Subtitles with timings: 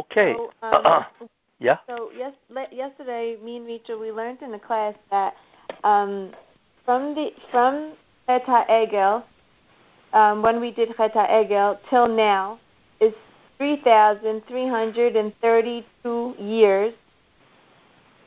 [0.00, 0.34] Okay.
[0.34, 1.04] So, um,
[1.58, 1.78] yeah.
[1.86, 5.34] So yes, le- yesterday, me and Rachel, we learned in the class that
[5.84, 6.32] um,
[6.84, 7.92] from the from
[8.26, 9.22] Chet Egel,
[10.14, 12.58] um, when we did Chet Egel till now,
[13.00, 13.12] is
[13.58, 16.94] three thousand three hundred and thirty-two years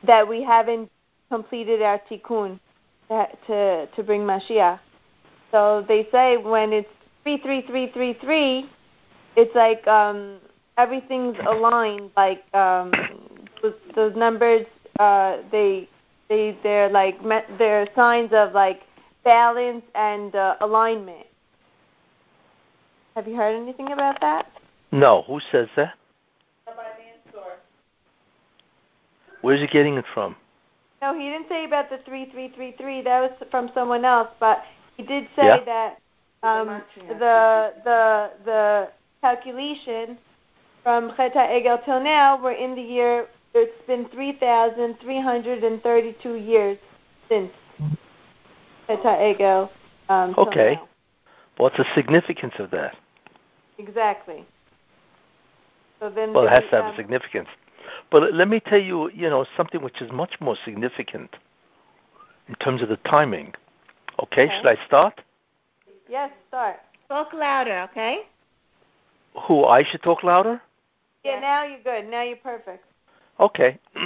[0.06, 0.88] that we haven't
[1.28, 2.60] completed our tikkun
[3.08, 4.78] to, to to bring Mashiach.
[5.50, 6.88] So they say when it's
[7.24, 8.70] three three three three three,
[9.34, 10.38] it's like um,
[10.78, 12.10] everything's aligned.
[12.16, 12.92] Like um,
[13.62, 14.66] those, those numbers,
[14.98, 15.88] uh, they
[16.28, 17.16] they they're like
[17.58, 18.82] they're signs of like
[19.24, 21.26] balance and uh, alignment.
[23.16, 24.50] Have you heard anything about that?
[24.92, 25.22] No.
[25.26, 25.94] Who says that?
[29.42, 30.36] Where's he getting it from?
[31.02, 33.02] No, he didn't say about the three three three three.
[33.02, 34.62] That was from someone else, but
[34.96, 35.64] he did say Yeah.
[35.64, 35.98] that
[36.42, 38.88] um, the the the
[39.20, 40.16] calculation
[40.84, 43.26] from Cheta Egel till now, we're in the year.
[43.54, 46.78] It's been three thousand three hundred and thirty-two years
[47.28, 47.50] since
[48.86, 49.70] Cheta Egel.
[50.08, 50.74] Um, Okay.
[50.74, 50.88] now.
[51.56, 52.96] What's the significance of that?
[53.78, 54.44] Exactly.
[56.00, 56.34] So then.
[56.34, 57.48] Well, it has to have um, a significance.
[58.10, 61.36] But let me tell you, you know, something which is much more significant
[62.48, 63.54] in terms of the timing.
[64.22, 64.56] Okay, Okay.
[64.56, 65.20] should I start?
[66.08, 66.76] Yes, start.
[67.08, 68.26] Talk louder, okay?
[69.46, 70.60] Who, I should talk louder?
[71.24, 72.10] Yeah, now you're good.
[72.10, 72.84] Now you're perfect.
[73.40, 73.78] Okay.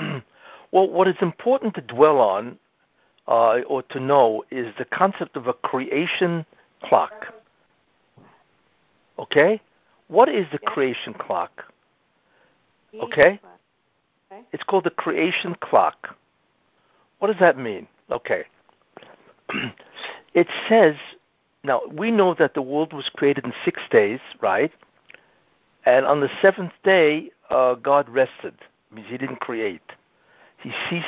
[0.70, 2.58] well, what is important to dwell on
[3.26, 6.46] uh, or to know is the concept of a creation
[6.82, 7.34] clock.
[9.18, 9.60] Okay?
[10.06, 10.70] What is the Yeah.
[10.70, 11.64] creation clock?
[12.92, 13.40] Easy Okay.
[14.52, 16.16] It's called the creation clock.
[17.18, 17.86] What does that mean?
[18.10, 18.44] Okay.
[20.34, 20.94] it says,
[21.64, 24.72] now we know that the world was created in six days, right?
[25.84, 28.54] And on the seventh day, uh, God rested.
[28.92, 29.82] Means he didn't create.
[30.62, 31.06] He ceased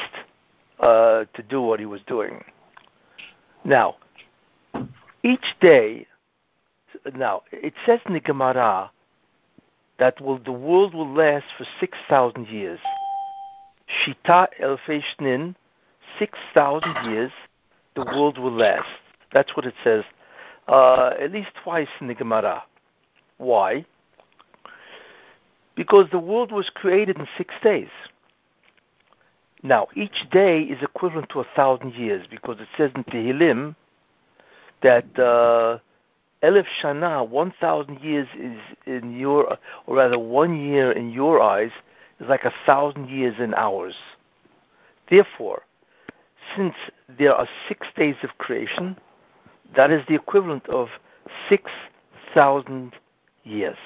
[0.78, 2.44] uh, to do what he was doing.
[3.64, 3.96] Now,
[5.22, 6.06] each day,
[7.14, 8.90] now it says in the Gemara
[9.98, 12.80] that will, the world will last for 6,000 years.
[14.06, 15.54] Shita Elfei Shnin,
[16.18, 17.32] 6,000 years,
[17.94, 18.88] the world will last.
[19.32, 20.04] That's what it says,
[20.68, 22.62] uh, at least twice in the Gemara.
[23.38, 23.84] Why?
[25.80, 27.88] Because the world was created in six days.
[29.62, 33.74] Now, each day is equivalent to a thousand years because it says in Tehillim
[34.82, 35.78] that uh,
[36.46, 41.70] Elif Shana, 1,000 years is in your, or rather one year in your eyes,
[42.20, 43.94] is like a thousand years in ours.
[45.08, 45.62] Therefore,
[46.54, 46.74] since
[47.18, 48.98] there are six days of creation,
[49.76, 50.88] that is the equivalent of
[51.48, 52.92] 6,000
[53.44, 53.78] years.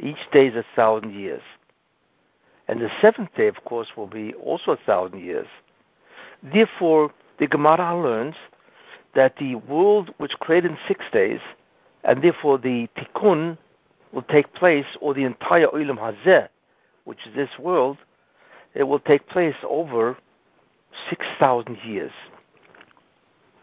[0.00, 1.42] Each day is a thousand years.
[2.68, 5.46] And the seventh day, of course, will be also a thousand years.
[6.42, 8.34] Therefore, the Gemara learns
[9.14, 11.40] that the world was created in six days,
[12.04, 13.58] and therefore the tikkun
[14.12, 16.48] will take place, or the entire Olam Hazeh,
[17.04, 17.98] which is this world,
[18.74, 20.16] it will take place over
[21.10, 22.12] 6,000 years.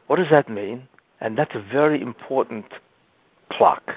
[0.08, 0.88] What does that mean?
[1.22, 2.66] And that's a very important
[3.52, 3.92] clock.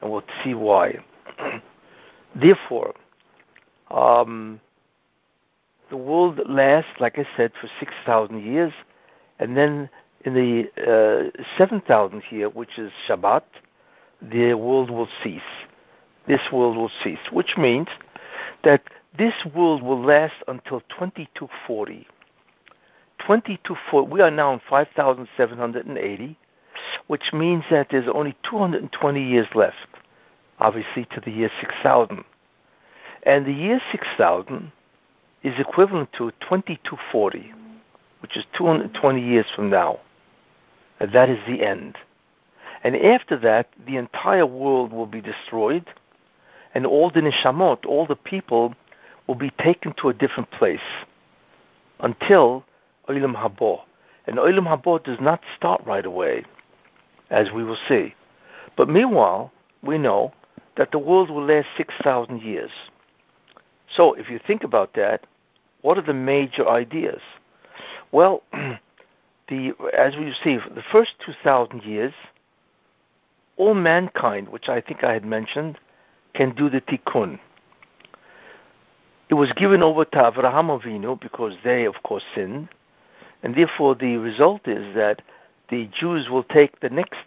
[0.00, 0.98] And we'll see why.
[2.34, 2.94] Therefore,
[3.90, 4.60] um,
[5.90, 8.72] the world lasts, like I said, for 6,000 years,
[9.38, 9.88] and then
[10.24, 13.42] in the uh, 7,000th year, which is Shabbat,
[14.22, 15.42] the world will cease.
[16.26, 17.88] This world will cease, which means
[18.62, 18.82] that
[19.16, 22.06] this world will last until 2240.
[23.18, 26.38] 2240, we are now in 5,780,
[27.06, 29.76] which means that there's only 220 years left,
[30.60, 32.24] obviously, to the year 6000.
[33.24, 34.72] And the year 6000
[35.42, 37.52] is equivalent to 2240,
[38.20, 40.00] which is 220 years from now.
[41.00, 41.96] And that is the end.
[42.82, 45.86] And after that, the entire world will be destroyed,
[46.74, 48.74] and all the neshamot, all the people,
[49.26, 50.80] will be taken to a different place
[52.00, 52.64] until
[53.08, 53.80] Olam Habo.
[54.26, 56.44] And Olam Habo does not start right away,
[57.30, 58.14] as we will see.
[58.76, 59.50] But meanwhile,
[59.82, 60.32] we know
[60.76, 62.70] that the world will last 6,000 years.
[63.94, 65.26] So if you think about that,
[65.82, 67.20] what are the major ideas?
[68.12, 72.14] Well, the as we see, the first 2,000 years,
[73.56, 75.78] all mankind, which I think I had mentioned,
[76.34, 77.38] can do the tikkun.
[79.28, 82.68] It was given over to Avraham Avinu because they, of course, sinned,
[83.42, 85.22] and therefore the result is that
[85.70, 87.24] the Jews will take the next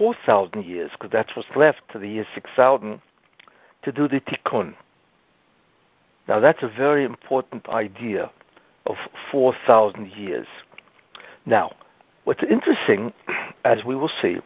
[0.00, 3.02] 4,000 years, because that's what's left to the year 6,000,
[3.82, 4.74] to do the tikkun.
[6.26, 8.30] Now, that's a very important idea
[8.86, 8.96] of
[9.30, 10.46] 4,000 years.
[11.44, 11.72] Now,
[12.24, 13.12] what's interesting,
[13.66, 14.38] as we will see,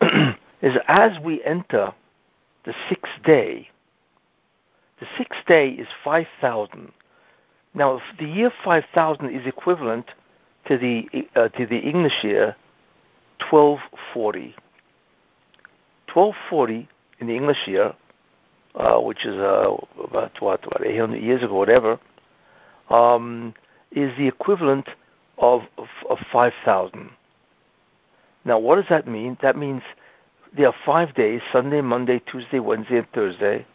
[0.60, 1.94] is as we enter
[2.64, 3.68] the sixth day,
[4.98, 6.90] the sixth day is 5,000.
[7.74, 10.06] Now, the year 5,000 is equivalent
[10.66, 12.56] to the uh, to the English year
[13.50, 14.54] 1240.
[16.12, 16.88] 1240
[17.20, 17.94] in the English year,
[18.74, 21.98] uh, which is uh, about what, what 800 years ago, whatever,
[22.88, 23.54] um,
[23.92, 24.88] is the equivalent
[25.38, 27.10] of, of, of 5,000.
[28.44, 29.36] Now, what does that mean?
[29.42, 29.82] That means
[30.56, 33.66] there are five days Sunday, Monday, Tuesday, Wednesday, and Thursday,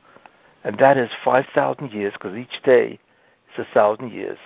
[0.64, 3.00] and that is 5,000 years because each day
[3.54, 4.40] is a thousand years.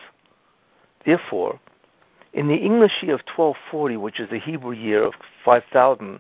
[1.06, 1.60] Therefore,
[2.34, 6.20] in the English year of 1240, which is the Hebrew year of 5000,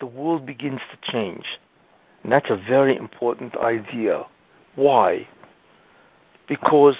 [0.00, 1.44] the world begins to change.
[2.22, 4.24] And that's a very important idea.
[4.74, 5.28] Why?
[6.48, 6.96] Because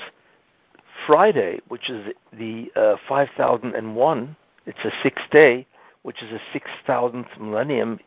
[1.07, 4.37] Friday, which is the uh, 5001,
[4.67, 5.67] it's a sixth day,
[6.03, 7.99] which is a 6,000th millennium,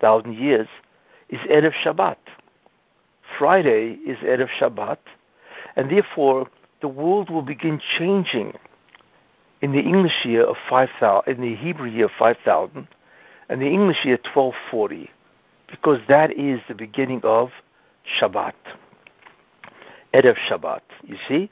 [0.00, 0.68] thousand years,
[1.28, 2.16] is Erev Shabbat.
[3.38, 4.98] Friday is Erev Shabbat,
[5.76, 6.48] and therefore
[6.80, 8.54] the world will begin changing
[9.64, 12.86] in the English year of 5000, in the Hebrew year of 5000,
[13.48, 15.10] and the English year 1240,
[15.70, 17.48] because that is the beginning of
[18.20, 18.52] Shabbat,
[20.12, 21.50] Erev Shabbat, you see?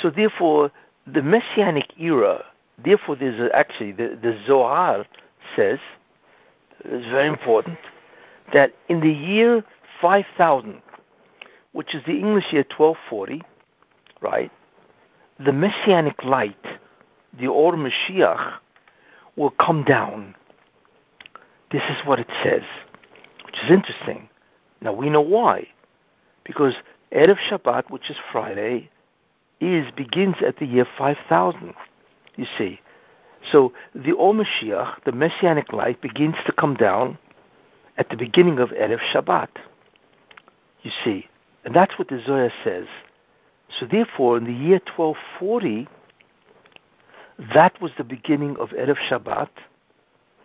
[0.00, 0.70] So therefore,
[1.04, 2.44] the Messianic era,
[2.84, 5.04] therefore there's actually, the, the Zohar
[5.56, 5.80] says,
[6.84, 7.78] it's very important,
[8.52, 9.64] that in the year
[10.00, 10.80] 5000,
[11.72, 13.42] which is the English year 1240,
[14.20, 14.52] right,
[15.44, 16.54] the Messianic light
[17.38, 18.58] the Or Mashiach
[19.36, 20.34] will come down.
[21.70, 22.62] This is what it says,
[23.44, 24.28] which is interesting.
[24.80, 25.68] Now we know why.
[26.44, 26.74] Because
[27.12, 28.90] Erev Shabbat, which is Friday,
[29.60, 31.74] is begins at the year 5000.
[32.36, 32.80] You see.
[33.50, 37.18] So the Or Mashiach, the Messianic light, begins to come down
[37.96, 39.48] at the beginning of Erev Shabbat.
[40.82, 41.28] You see.
[41.64, 42.86] And that's what the Zohar says.
[43.68, 45.88] So therefore, in the year 1240,
[47.38, 49.50] that was the beginning of Erev Shabbat,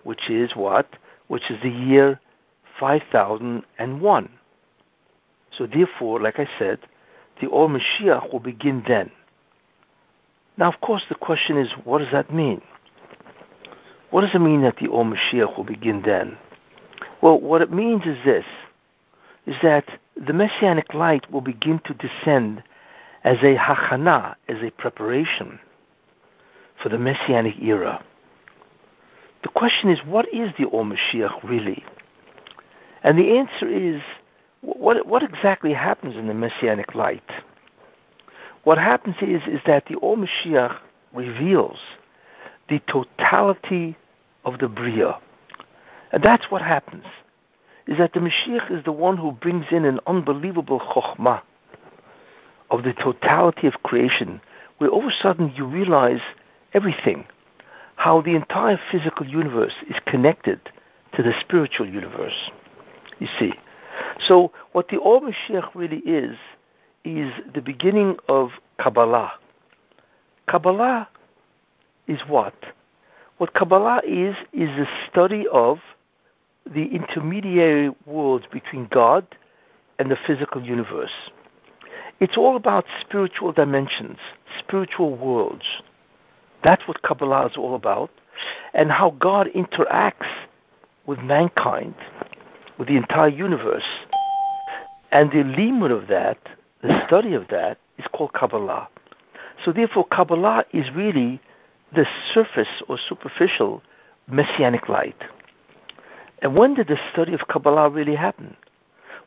[0.03, 0.87] which is what?
[1.27, 2.19] Which is the year
[2.79, 4.29] 5001.
[5.57, 6.79] So therefore, like I said,
[7.39, 9.11] the Or Mashiach will begin then.
[10.57, 12.61] Now, of course, the question is, what does that mean?
[14.09, 16.37] What does it mean that the Or Mashiach will begin then?
[17.21, 18.45] Well, what it means is this,
[19.45, 19.85] is that
[20.15, 22.63] the Messianic light will begin to descend
[23.23, 25.59] as a hachana, as a preparation
[26.81, 28.03] for the Messianic era.
[29.43, 31.83] The question is, what is the Or Mashiach really?
[33.03, 34.01] And the answer is,
[34.61, 37.29] what, what exactly happens in the Messianic light?
[38.63, 40.77] What happens is, is that the Or Mashiach
[41.13, 41.79] reveals
[42.69, 43.97] the totality
[44.45, 45.17] of the Bria.
[46.11, 47.05] And that's what happens,
[47.87, 51.41] is that the Mashiach is the one who brings in an unbelievable chokhmah
[52.69, 54.41] of the totality of creation,
[54.77, 56.21] where all of a sudden you realize
[56.73, 57.25] everything,
[57.95, 60.59] how the entire physical universe is connected
[61.13, 62.51] to the spiritual universe.
[63.19, 63.53] You see.
[64.19, 66.37] So what the Or Mashiach really is,
[67.03, 69.33] is the beginning of Kabbalah.
[70.47, 71.07] Kabbalah
[72.07, 72.53] is what?
[73.37, 75.79] What Kabbalah is, is the study of
[76.65, 79.25] the intermediary worlds between God
[79.97, 81.31] and the physical universe.
[82.19, 84.17] It's all about spiritual dimensions,
[84.59, 85.65] spiritual worlds.
[86.63, 88.11] That's what Kabbalah is all about,
[88.73, 90.29] and how God interacts
[91.05, 91.95] with mankind,
[92.77, 93.87] with the entire universe.
[95.11, 96.37] And the limud of that,
[96.81, 98.87] the study of that, is called Kabbalah.
[99.63, 101.39] So therefore, Kabbalah is really
[101.93, 103.83] the surface or superficial
[104.27, 105.21] messianic light.
[106.41, 108.55] And when did the study of Kabbalah really happen?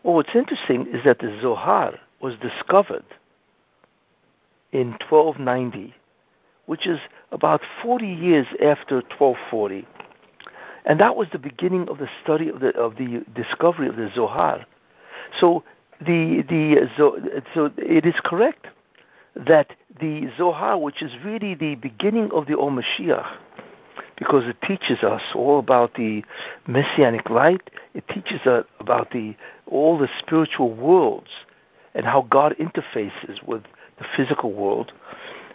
[0.03, 3.05] Well, what's interesting is that the Zohar was discovered
[4.73, 5.95] in 1290
[6.66, 6.99] which is
[7.33, 9.87] about 40 years after 1240.
[10.85, 14.11] And that was the beginning of the study of the, of the discovery of the
[14.14, 14.66] Zohar.
[15.38, 15.64] So,
[16.00, 18.66] the, the, so it is correct
[19.35, 23.37] that the Zohar, which is really the beginning of the Or Mashiach,
[24.16, 26.23] because it teaches us all about the
[26.66, 29.35] messianic light, it teaches us about the,
[29.66, 31.30] all the spiritual worlds
[31.94, 33.62] and how God interfaces with
[33.99, 34.92] the physical world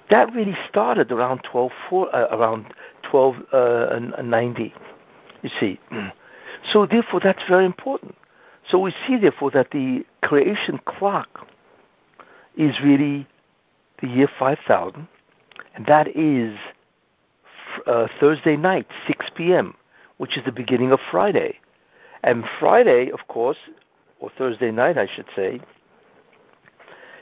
[0.09, 2.65] that really started around 12, uh, around
[3.11, 4.73] 1290.
[4.75, 4.79] Uh,
[5.41, 5.79] you see,
[6.71, 8.15] so therefore that's very important.
[8.69, 11.47] So we see therefore that the creation clock
[12.57, 13.27] is really
[14.01, 15.07] the year 5000,
[15.75, 16.57] and that is
[17.87, 19.75] uh, Thursday night, 6 p.m.,
[20.17, 21.57] which is the beginning of Friday.
[22.23, 23.57] And Friday, of course,
[24.19, 25.61] or Thursday night, I should say,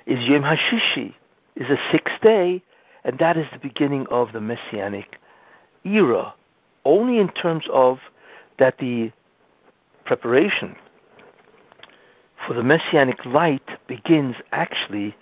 [0.06, 1.14] is Yom HaShishi,
[1.56, 2.64] is the sixth day,
[3.08, 5.18] and that is the beginning of the Messianic
[5.86, 6.34] era,
[6.84, 8.00] only in terms of
[8.60, 9.12] that the
[10.06, 10.76] preparation
[12.46, 15.16] for the Messianic light begins actually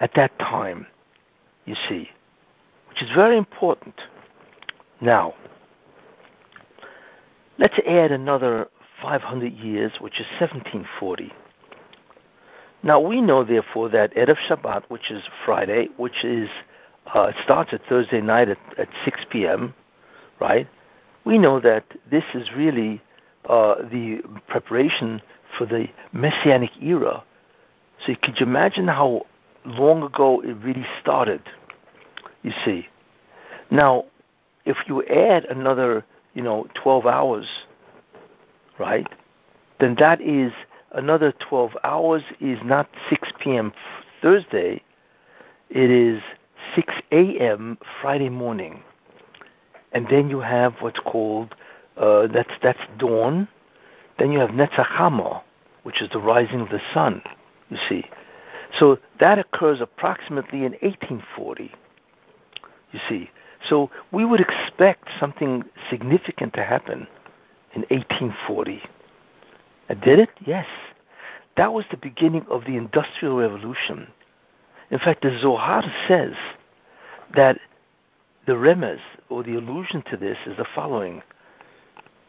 [0.00, 0.86] at that time,
[1.64, 2.10] you see,
[2.88, 3.94] which is very important.
[5.00, 5.34] Now,
[7.56, 8.68] let's add another
[9.00, 11.32] 500 years, which is 1740.
[12.82, 16.48] Now we know, therefore, that Erev Shabbat, which is Friday, which is
[17.14, 19.74] uh, it starts at Thursday night at, at 6 p.m.,
[20.40, 20.68] right?
[21.24, 23.02] We know that this is really
[23.48, 25.22] uh, the preparation
[25.56, 27.24] for the Messianic era.
[28.06, 29.26] So could you imagine how
[29.64, 31.42] long ago it really started?
[32.42, 32.88] You see.
[33.70, 34.04] Now,
[34.64, 37.46] if you add another, you know, 12 hours,
[38.78, 39.06] right,
[39.80, 40.52] then that is
[40.92, 43.72] another 12 hours is not 6 p.m.
[44.22, 44.82] Thursday,
[45.70, 46.22] it is
[46.74, 47.78] 6 a.m.
[48.00, 48.82] Friday morning.
[49.92, 51.54] And then you have what's called,
[51.96, 53.48] uh, that's, that's dawn.
[54.18, 55.42] Then you have Netzach
[55.82, 57.22] which is the rising of the sun,
[57.70, 58.04] you see.
[58.78, 61.72] So that occurs approximately in 1840,
[62.92, 63.30] you see.
[63.66, 67.06] So we would expect something significant to happen
[67.74, 68.82] in 1840.
[69.88, 70.30] And did it?
[70.44, 70.66] Yes.
[71.56, 74.08] That was the beginning of the Industrial Revolution.
[74.90, 76.34] In fact, the Zohar says
[77.34, 77.58] that
[78.46, 81.22] the remez, or the allusion to this, is the following.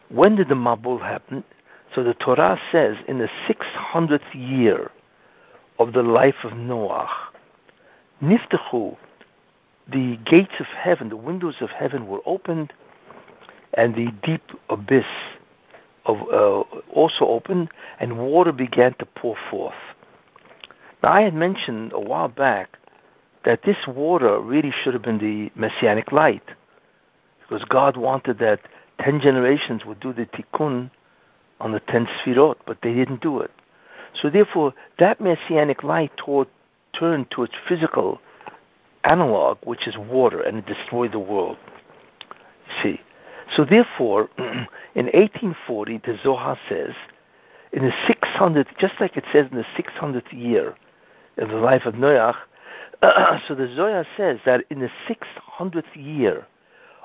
[0.10, 1.44] When did the Mabul happen?
[1.96, 4.92] So the Torah says in the 600th year
[5.80, 7.10] of the life of Noah,
[8.22, 8.98] Niftachu,
[9.92, 12.74] the gates of heaven, the windows of heaven were opened,
[13.76, 15.06] and the deep abyss
[16.06, 16.62] of, uh,
[16.92, 19.74] also opened, and water began to pour forth.
[21.02, 22.78] Now, I had mentioned a while back
[23.46, 26.44] that this water really should have been the messianic light,
[27.42, 28.60] because God wanted that
[29.00, 30.92] ten generations would do the tikkun
[31.62, 33.52] on the ten sfirot, but they didn't do it.
[34.14, 36.12] So therefore, that messianic light
[36.98, 38.20] turned to its physical
[39.06, 41.58] analog, which is water, and it destroyed the world.
[42.68, 43.02] You see.
[43.56, 46.94] So therefore, in 1840, the Zohar says,
[47.72, 50.76] in the 600th, just like it says in the 600th year
[51.40, 52.36] of the life of Noach,
[53.48, 56.46] so the Zohar says that in the 600th year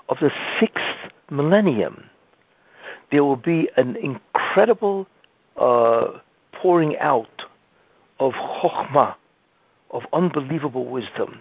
[0.09, 2.05] of the sixth millennium,
[3.11, 5.07] there will be an incredible
[5.57, 6.19] uh,
[6.53, 7.45] pouring out
[8.19, 9.15] of chokhmah,
[9.91, 11.41] of unbelievable wisdom.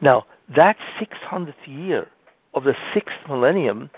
[0.00, 2.08] Now, that 600th year
[2.54, 3.90] of the sixth millennium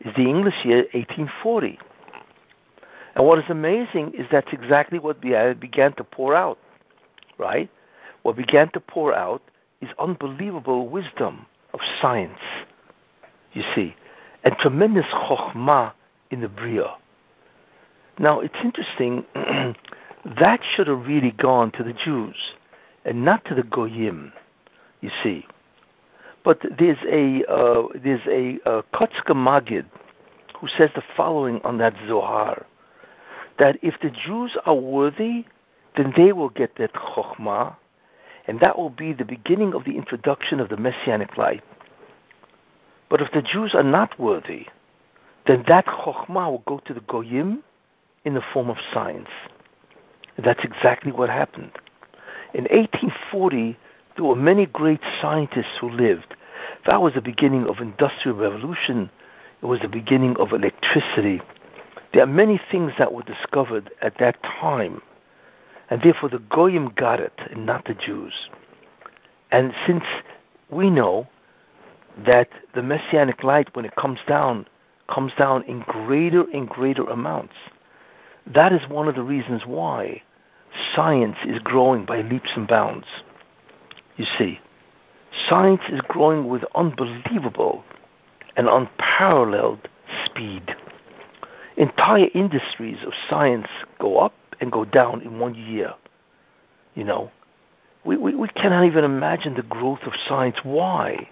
[0.00, 1.78] is the English year 1840.
[3.14, 6.58] And what is amazing is that's exactly what began to pour out,
[7.38, 7.70] right?
[8.22, 9.42] What began to pour out
[9.80, 12.38] is unbelievable wisdom of science,
[13.52, 13.94] you see,
[14.44, 15.92] and tremendous chokhmah
[16.30, 16.94] in the Bria.
[18.18, 22.36] Now, it's interesting, that should have really gone to the Jews
[23.04, 24.32] and not to the Goyim,
[25.00, 25.46] you see.
[26.44, 29.86] But there's a uh, there's a uh, Magid
[30.60, 32.66] who says the following on that Zohar
[33.58, 35.44] that if the Jews are worthy,
[35.96, 37.76] then they will get that Chokhmah,
[38.46, 41.62] and that will be the beginning of the introduction of the Messianic light.
[43.08, 44.66] But if the Jews are not worthy,
[45.46, 47.62] then that Chokhmah will go to the Goyim
[48.24, 49.28] in the form of science.
[50.36, 51.72] That's exactly what happened.
[52.54, 53.76] In 1840,
[54.16, 56.34] there were many great scientists who lived.
[56.86, 59.10] That was the beginning of industrial revolution.
[59.62, 61.40] It was the beginning of electricity.
[62.12, 65.02] There are many things that were discovered at that time,
[65.94, 68.34] and therefore the Goyim got it, and not the Jews.
[69.52, 70.02] And since
[70.68, 71.28] we know
[72.26, 74.66] that the messianic light, when it comes down,
[75.08, 77.54] comes down in greater and greater amounts,
[78.44, 80.20] that is one of the reasons why
[80.96, 83.06] science is growing by leaps and bounds.
[84.16, 84.58] You see,
[85.48, 87.84] science is growing with unbelievable
[88.56, 89.88] and unparalleled
[90.26, 90.74] speed.
[91.76, 93.68] Entire industries of science
[94.00, 95.94] go up and go down in one year.
[96.94, 97.30] You know,
[98.04, 100.56] we, we, we cannot even imagine the growth of science.
[100.62, 101.28] Why?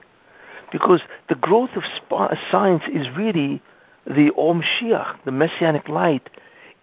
[0.70, 3.62] Because the growth of sp- uh, science is really
[4.06, 6.28] the Or Mashiach, the Messianic light,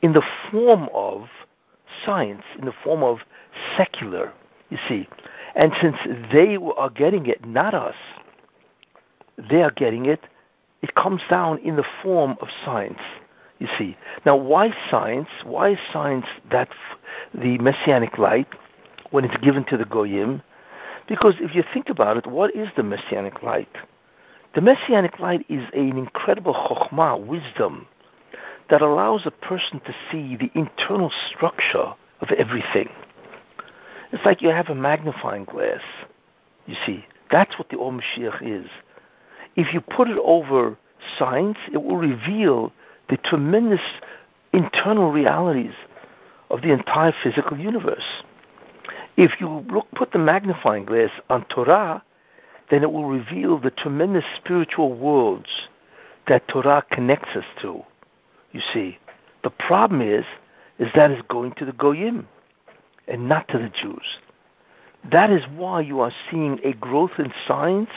[0.01, 1.27] in the form of
[2.05, 3.19] science, in the form of
[3.75, 4.31] secular
[4.69, 5.07] You see,
[5.55, 5.97] and since
[6.31, 7.95] they are getting it, not us,
[9.49, 10.21] they are getting it.
[10.81, 12.99] It comes down in the form of science.
[13.59, 13.97] You see.
[14.25, 15.29] Now, why science?
[15.43, 16.69] Why science that
[17.33, 18.47] the messianic light
[19.11, 20.41] when it's given to the goyim?
[21.07, 23.75] Because if you think about it, what is the messianic light?
[24.55, 27.87] The messianic light is an incredible chokhmah, wisdom,
[28.69, 32.89] that allows a person to see the internal structure of everything.
[34.11, 35.81] It's like you have a magnifying glass.
[36.65, 38.69] You see, that's what the Or Mashiach is.
[39.55, 40.77] If you put it over
[41.17, 42.71] science, it will reveal
[43.09, 43.81] the tremendous
[44.53, 45.73] internal realities
[46.49, 48.23] of the entire physical universe.
[49.17, 52.03] If you look, put the magnifying glass on Torah,
[52.69, 55.49] then it will reveal the tremendous spiritual worlds
[56.27, 57.83] that Torah connects us to.
[58.51, 58.97] You see,
[59.43, 60.25] the problem is,
[60.77, 62.27] is that it's going to the goyim
[63.07, 64.19] and not to the Jews.
[65.11, 67.89] That is why you are seeing a growth in science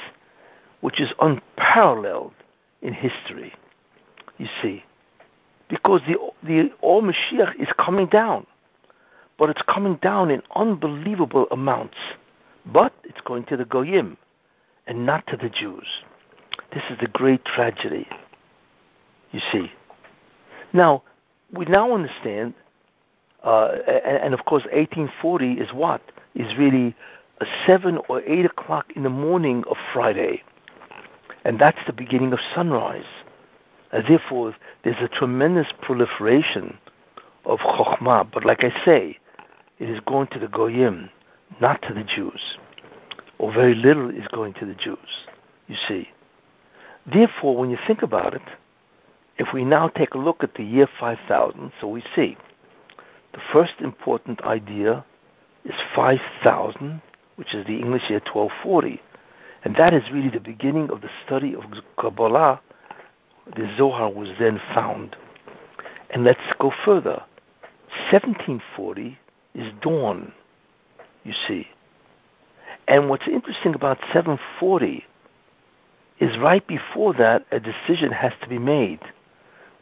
[0.80, 2.32] which is unparalleled
[2.80, 3.52] in history.
[4.38, 4.84] You see,
[5.72, 8.46] because the the Or Mashiach is coming down,
[9.38, 11.96] but it's coming down in unbelievable amounts.
[12.66, 14.18] But it's going to the goyim
[14.86, 15.86] and not to the Jews.
[16.74, 18.06] This is the great tragedy.
[19.32, 19.72] You see.
[20.74, 21.04] Now
[21.50, 22.52] we now understand,
[23.42, 23.68] uh,
[24.04, 26.02] and, of course, 1840 is what
[26.34, 26.94] is really
[27.40, 30.42] a seven or eight o'clock in the morning of Friday,
[31.46, 33.10] and that's the beginning of sunrise.
[33.92, 36.78] And therefore, there's a tremendous proliferation
[37.44, 38.30] of chokhmah.
[38.32, 39.18] But like I say,
[39.78, 41.10] it is going to the goyim,
[41.60, 42.56] not to the Jews,
[43.38, 45.26] or very little is going to the Jews.
[45.66, 46.08] You see.
[47.10, 48.42] Therefore, when you think about it,
[49.38, 52.36] if we now take a look at the year 5000, so we see
[53.32, 55.04] the first important idea
[55.64, 57.00] is 5000,
[57.36, 59.00] which is the English year 1240.
[59.64, 61.64] And that is really the beginning of the study of
[61.98, 62.60] Kabbalah.
[63.56, 65.16] The Zohar was then found.
[66.10, 67.22] And let's go further.
[68.10, 69.18] 1740
[69.54, 70.32] is dawn,
[71.24, 71.68] you see.
[72.88, 75.04] And what's interesting about 740
[76.18, 79.00] is right before that a decision has to be made.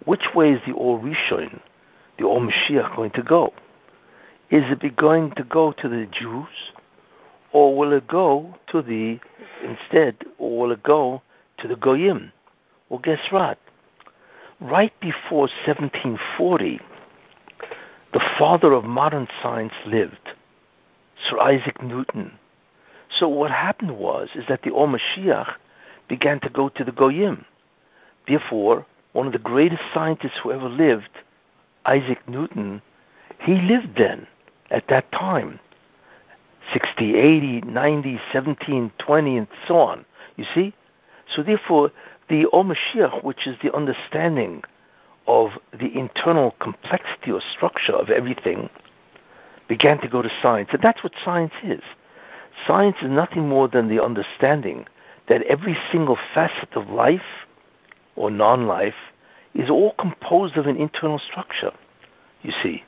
[0.04, 1.61] Which way is the Or Rishon,
[2.18, 3.52] the Or Mashiach, going to go?
[4.50, 6.72] Is it going to go to the Jews,
[7.52, 9.20] or will it go to the
[9.62, 11.22] instead, or will it go
[11.59, 12.33] to the Goyim?
[12.90, 13.59] Well, guess what?
[14.61, 16.81] Right before 1740,
[18.12, 20.35] the father of modern science lived,
[21.29, 22.33] Sir Isaac Newton.
[23.18, 25.55] So what happened was is that the Or Mashiach
[26.09, 27.44] began to go to the Goyim.
[28.26, 31.11] Therefore, one of the greatest scientists who ever lived,
[31.87, 32.83] Isaac Newton,
[33.40, 34.26] he lived then
[34.70, 35.61] at that time
[36.72, 40.05] 60, 80, 90, 17, 20, and so on.
[40.37, 40.74] You see?
[41.35, 41.90] So therefore,
[42.30, 44.62] the Mashiach, which is the understanding
[45.26, 48.70] of the internal complexity or structure of everything,
[49.68, 50.70] began to go to science.
[50.72, 51.82] And that's what science is.
[52.66, 54.86] Science is nothing more than the understanding
[55.28, 57.46] that every single facet of life
[58.16, 58.94] or non life
[59.54, 61.72] is all composed of an internal structure.
[62.42, 62.84] You see,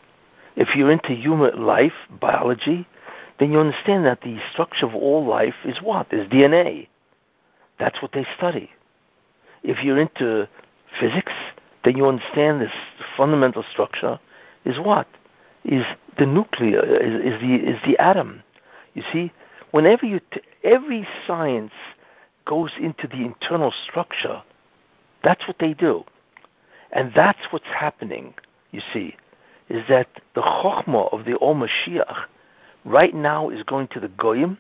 [0.57, 2.87] if you're into human life, biology,
[3.39, 6.13] then you understand that the structure of all life is what?
[6.13, 6.89] Is DNA.
[7.79, 8.71] That's what they study.
[9.63, 10.49] If you're into
[10.99, 11.33] physics,
[11.85, 12.73] then you understand this
[13.17, 14.19] fundamental structure
[14.65, 15.07] is what?
[15.65, 15.85] Is
[16.19, 18.43] the nuclear, is, is the is the atom.
[18.95, 19.33] You see,
[19.71, 21.73] whenever you t- every science
[22.45, 24.43] goes into the internal structure,
[25.23, 26.05] that's what they do,
[26.93, 28.35] and that's what's happening.
[28.73, 29.17] You see,
[29.69, 32.25] is that the chokhmah of the Or Mashiach
[32.85, 34.59] right now is going to the goyim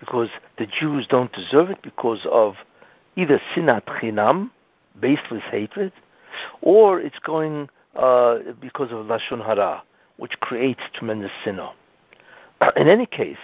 [0.00, 2.54] because the Jews don't deserve it because of
[3.16, 4.50] either sinat chinam,
[5.00, 5.92] baseless hatred,
[6.62, 9.82] or it's going uh, because of lashon hara,
[10.16, 11.70] which creates tremendous sinner.
[12.76, 13.36] In any case,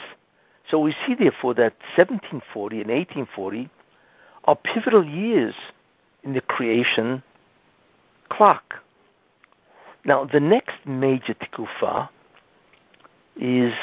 [0.70, 3.68] so we see therefore that 1740 and 1840
[4.44, 5.54] are pivotal years
[6.22, 7.22] in the creation
[8.28, 8.74] clock.
[10.04, 12.08] Now, the next major tikufa
[13.36, 13.74] is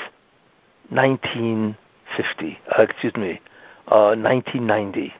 [0.89, 3.41] 1950, uh, excuse me,
[3.88, 5.13] uh, 1990.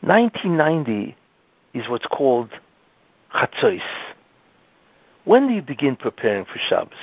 [0.00, 1.16] 1990
[1.74, 2.50] is what's called
[3.34, 3.82] Chatzos.
[5.24, 6.94] When do you begin preparing for Shabbos?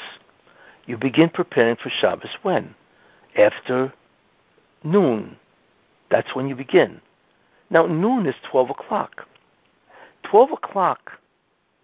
[0.85, 2.73] You begin preparing for Shabbos when?
[3.37, 3.91] After
[4.83, 5.35] noon.
[6.09, 7.01] That's when you begin.
[7.69, 9.27] Now, noon is 12 o'clock.
[10.23, 11.11] 12 o'clock,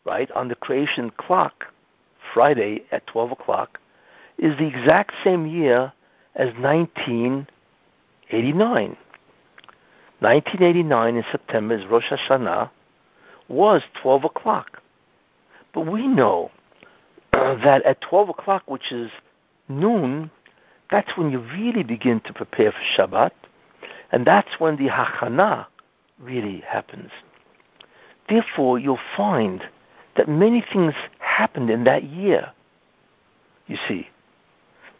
[0.05, 1.65] right, on the creation clock,
[2.33, 3.81] Friday at 12 o'clock,
[4.37, 5.91] is the exact same year
[6.35, 8.97] as 1989.
[10.21, 12.69] 1989 in September is Rosh Hashanah
[13.47, 14.79] was 12 o'clock.
[15.73, 16.51] But we know
[17.31, 19.09] that at 12 o'clock, which is
[19.67, 20.29] noon,
[20.91, 23.31] that's when you really begin to prepare for Shabbat,
[24.11, 25.65] and that's when the Hachana
[26.19, 27.09] really happens.
[28.29, 29.63] Therefore, you'll find
[30.17, 32.51] that many things happened in that year.
[33.65, 34.07] You see,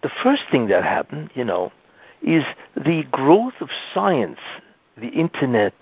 [0.01, 1.71] the first thing that happened, you know,
[2.23, 2.43] is
[2.75, 4.39] the growth of science,
[4.97, 5.73] the internet,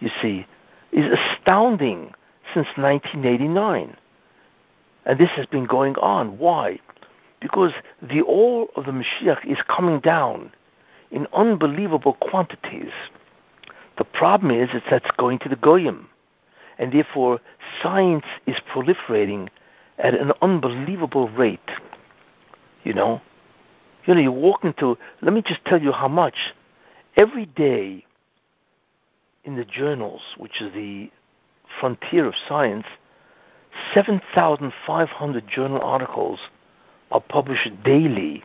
[0.00, 0.46] you see,
[0.92, 2.12] is astounding
[2.54, 3.96] since 1989.
[5.04, 6.38] And this has been going on.
[6.38, 6.78] Why?
[7.40, 10.52] Because the oil of the Mashiach is coming down
[11.10, 12.92] in unbelievable quantities.
[13.98, 16.08] The problem is that that's going to the Goyim.
[16.78, 17.40] And therefore,
[17.82, 19.48] science is proliferating
[19.98, 21.70] at an unbelievable rate.
[22.84, 23.20] You know?
[24.06, 26.54] You know, you walk into, let me just tell you how much.
[27.16, 28.04] Every day
[29.44, 31.10] in the journals, which is the
[31.80, 32.86] frontier of science,
[33.92, 36.38] 7,500 journal articles
[37.10, 38.44] are published daily.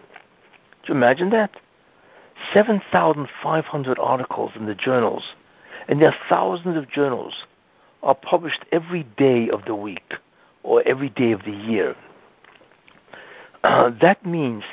[0.84, 1.52] Do you imagine that?
[2.54, 5.24] 7,500 articles in the journals,
[5.88, 7.46] and there are thousands of journals
[8.04, 10.14] are published every day of the week
[10.64, 11.96] or every day of the year.
[13.64, 14.64] Uh, that means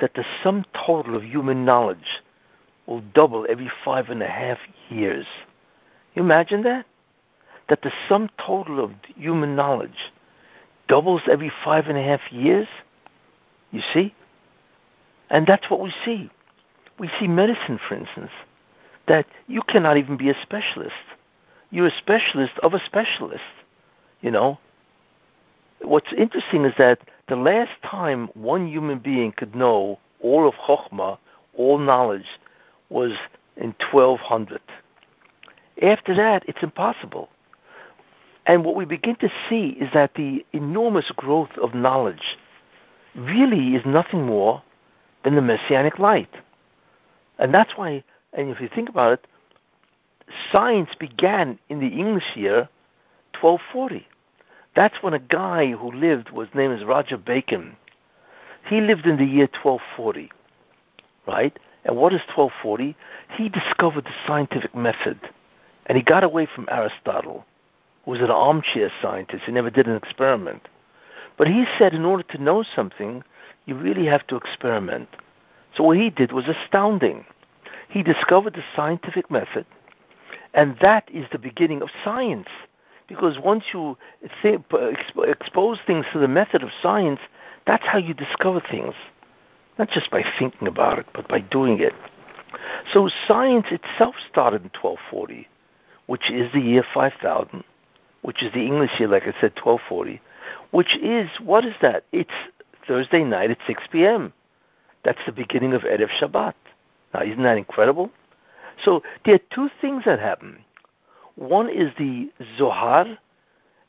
[0.00, 2.22] that the sum total of human knowledge
[2.86, 5.26] will double every five and a half years.
[6.14, 6.86] You imagine that?
[7.68, 10.12] That the sum total of human knowledge
[10.88, 12.66] doubles every five and a half years?
[13.70, 14.14] You see?
[15.30, 16.30] And that's what we see.
[16.98, 18.32] We see medicine, for instance,
[19.06, 20.94] that you cannot even be a specialist.
[21.70, 23.42] You're a specialist of a specialist.
[24.20, 24.58] You know?
[25.82, 31.18] What's interesting is that the last time one human being could know all of Chokhmah,
[31.56, 32.26] all knowledge,
[32.90, 33.12] was
[33.56, 34.60] in 1200.
[35.82, 37.28] After that, it's impossible.
[38.46, 42.36] And what we begin to see is that the enormous growth of knowledge
[43.14, 44.62] really is nothing more
[45.24, 46.30] than the messianic light.
[47.38, 49.26] And that's why, and if you think about it,
[50.52, 52.68] science began in the English year
[53.40, 54.06] 1240.
[54.76, 57.76] That's when a guy who lived was named as Roger Bacon.
[58.66, 60.30] He lived in the year 1240,
[61.26, 61.58] right?
[61.84, 62.94] And what is 1240?
[63.36, 65.18] He discovered the scientific method,
[65.90, 67.44] and he got away from Aristotle,
[68.04, 69.42] who was an armchair scientist.
[69.44, 70.68] He never did an experiment.
[71.36, 73.24] But he said in order to know something,
[73.66, 75.08] you really have to experiment.
[75.74, 77.24] So what he did was astounding.
[77.88, 79.66] He discovered the scientific method,
[80.54, 82.46] and that is the beginning of science.
[83.08, 83.98] Because once you
[84.40, 84.66] think,
[85.24, 87.18] expose things to the method of science,
[87.66, 88.94] that's how you discover things.
[89.76, 91.94] Not just by thinking about it, but by doing it.
[92.92, 95.48] So science itself started in 1240,
[96.10, 97.62] which is the year 5000,
[98.22, 100.20] which is the English year, like I said, 1240,
[100.72, 102.02] which is, what is that?
[102.10, 102.32] It's
[102.84, 104.32] Thursday night at 6 p.m.
[105.04, 106.54] That's the beginning of Erev Shabbat.
[107.14, 108.10] Now, isn't that incredible?
[108.84, 110.64] So there are two things that happen.
[111.36, 113.06] One is the Zohar,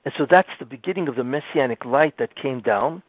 [0.05, 3.01] and so that's the beginning of the messianic light that came down,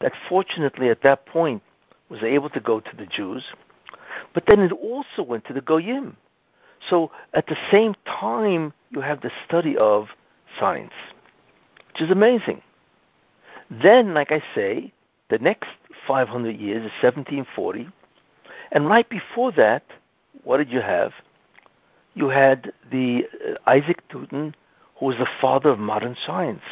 [0.00, 1.62] that fortunately at that point
[2.08, 3.44] was able to go to the Jews,
[4.32, 6.16] but then it also went to the Goyim.
[6.88, 10.08] So at the same time, you have the study of
[10.58, 10.92] science,
[11.88, 12.62] which is amazing.
[13.70, 14.92] Then, like I say,
[15.30, 15.70] the next
[16.06, 17.88] 500 years is 1740.
[18.72, 19.84] And right before that,
[20.44, 21.12] what did you have?
[22.14, 24.54] You had the uh, Isaac Newton,
[24.96, 26.62] who was the father of modern science.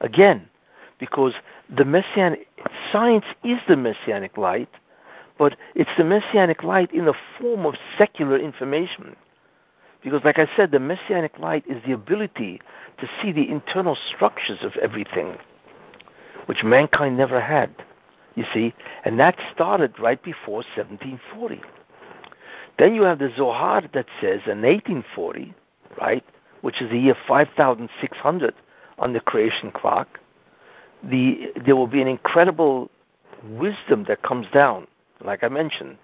[0.00, 0.48] Again,
[0.98, 1.34] because
[1.74, 2.46] the messianic
[2.90, 4.70] science is the messianic light,
[5.38, 9.16] but it's the messianic light in the form of secular information.
[10.02, 12.60] Because, like I said, the messianic light is the ability
[12.98, 15.36] to see the internal structures of everything
[16.46, 17.70] which mankind never had.
[18.34, 21.60] You see, and that started right before 1740.
[22.78, 25.54] Then you have the Zohar that says in 1840,
[26.00, 26.24] right,
[26.62, 28.54] which is the year 5600
[28.98, 30.20] on the creation clock,
[31.02, 32.90] the there will be an incredible
[33.44, 34.86] wisdom that comes down.
[35.24, 35.98] Like I mentioned,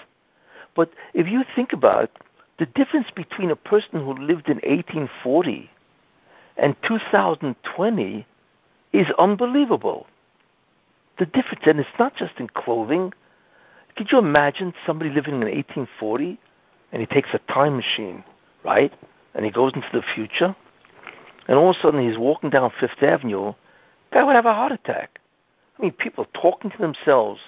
[0.75, 2.11] But if you think about it,
[2.57, 5.69] the difference between a person who lived in 1840
[6.57, 8.25] and 2020
[8.91, 10.07] is unbelievable.
[11.17, 13.13] The difference, and it's not just in clothing.
[13.95, 16.39] Could you imagine somebody living in 1840
[16.91, 18.23] and he takes a time machine,
[18.63, 18.93] right?
[19.33, 20.55] And he goes into the future,
[21.47, 23.53] and all of a sudden he's walking down Fifth Avenue,
[24.11, 25.19] guy would have a heart attack.
[25.77, 27.39] I mean, people talking to themselves,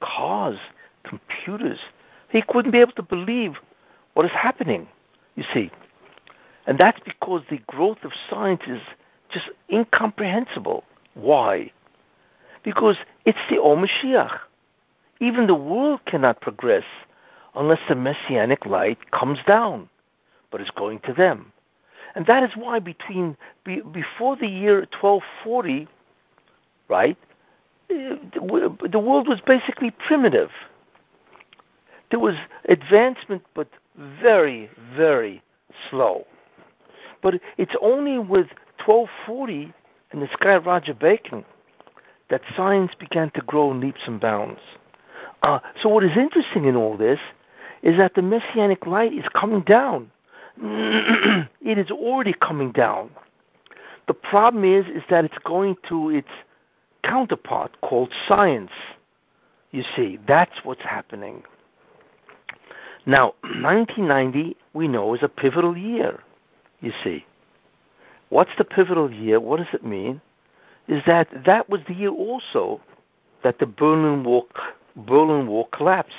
[0.00, 0.58] cars,
[1.02, 1.78] computers.
[2.28, 3.54] He couldn't be able to believe
[4.14, 4.88] what is happening,
[5.34, 5.70] you see.
[6.66, 8.80] And that's because the growth of science is
[9.30, 10.84] just incomprehensible.
[11.14, 11.72] Why?
[12.62, 14.38] Because it's the Or Mashiach.
[15.20, 16.84] Even the world cannot progress
[17.54, 19.88] unless the messianic light comes down,
[20.50, 21.52] but it's going to them.
[22.14, 25.86] And that is why between be, before the year 1240,
[26.88, 27.16] right,
[27.88, 30.50] the world was basically primitive.
[32.10, 32.34] There was
[32.68, 33.68] advancement, but
[34.20, 35.42] very, very
[35.88, 36.26] slow.
[37.22, 38.48] But it's only with
[38.84, 39.72] 1240
[40.12, 41.44] and the sky Roger Bacon
[42.30, 44.60] that science began to grow in leaps and bounds.
[45.42, 47.18] Uh, so what is interesting in all this
[47.82, 50.10] is that the messianic light is coming down.
[50.62, 53.10] it is already coming down.
[54.06, 56.28] The problem is is that it's going to its
[57.02, 58.72] counterpart called science.
[59.70, 61.44] You see, that's what's happening.
[63.06, 66.20] Now, 1990, we know, is a pivotal year,
[66.80, 67.24] you see.
[68.28, 69.40] What's the pivotal year?
[69.40, 70.20] What does it mean?
[70.88, 72.80] Is that that was the year also
[73.42, 74.48] that the Berlin Wall,
[74.96, 76.14] Berlin Wall collapsed.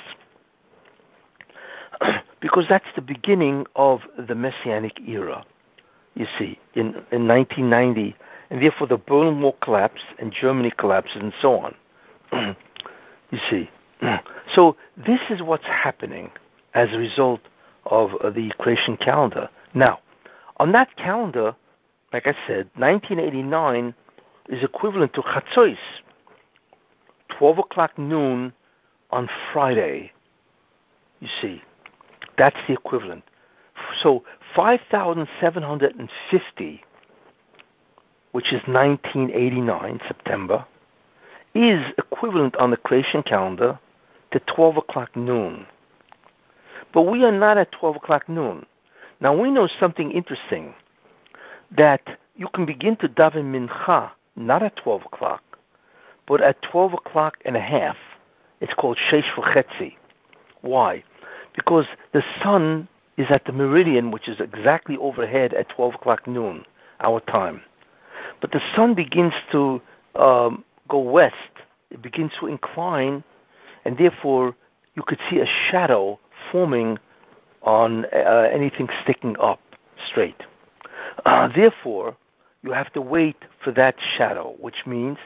[2.40, 5.44] because that's the beginning of the Messianic era,
[6.14, 8.16] you see, in, in 1990.
[8.50, 11.74] And therefore the Berlin Wall collapsed and Germany collapses and so on.
[13.30, 13.70] you see.
[14.54, 16.30] So this is what's happening
[16.74, 17.40] as a result
[17.86, 19.48] of uh, the creation calendar.
[19.72, 20.00] Now,
[20.58, 21.54] on that calendar,
[22.12, 23.94] like I said, 1989
[24.48, 25.78] is equivalent to Chatzos,
[27.38, 28.52] 12 o'clock noon
[29.12, 30.10] on Friday.
[31.20, 31.62] You see,
[32.36, 33.22] that's the equivalent.
[34.02, 34.24] So
[34.56, 36.84] 5,750,
[38.32, 40.66] which is 1989, September,
[41.54, 43.78] is equivalent on the creation calendar
[44.32, 45.66] to 12 o'clock noon.
[46.92, 48.66] But we are not at 12 o'clock noon.
[49.20, 50.74] Now we know something interesting
[51.76, 52.00] that
[52.36, 55.42] you can begin to daven mincha not at 12 o'clock,
[56.26, 57.96] but at 12 o'clock and a half.
[58.62, 59.96] It's called sheish v'chetzi.
[60.60, 61.02] Why?
[61.54, 66.64] Because the sun is at the meridian, which is exactly overhead at 12 o'clock noon,
[67.00, 67.60] our time.
[68.40, 69.82] But the sun begins to
[70.14, 71.34] um, go west.
[71.90, 73.24] It begins to incline,
[73.84, 74.54] and therefore
[74.94, 76.20] you could see a shadow
[76.52, 76.98] forming
[77.62, 79.60] on uh, anything sticking up
[80.08, 80.40] straight.
[81.26, 82.16] Uh, therefore,
[82.62, 85.18] you have to wait for that shadow, which means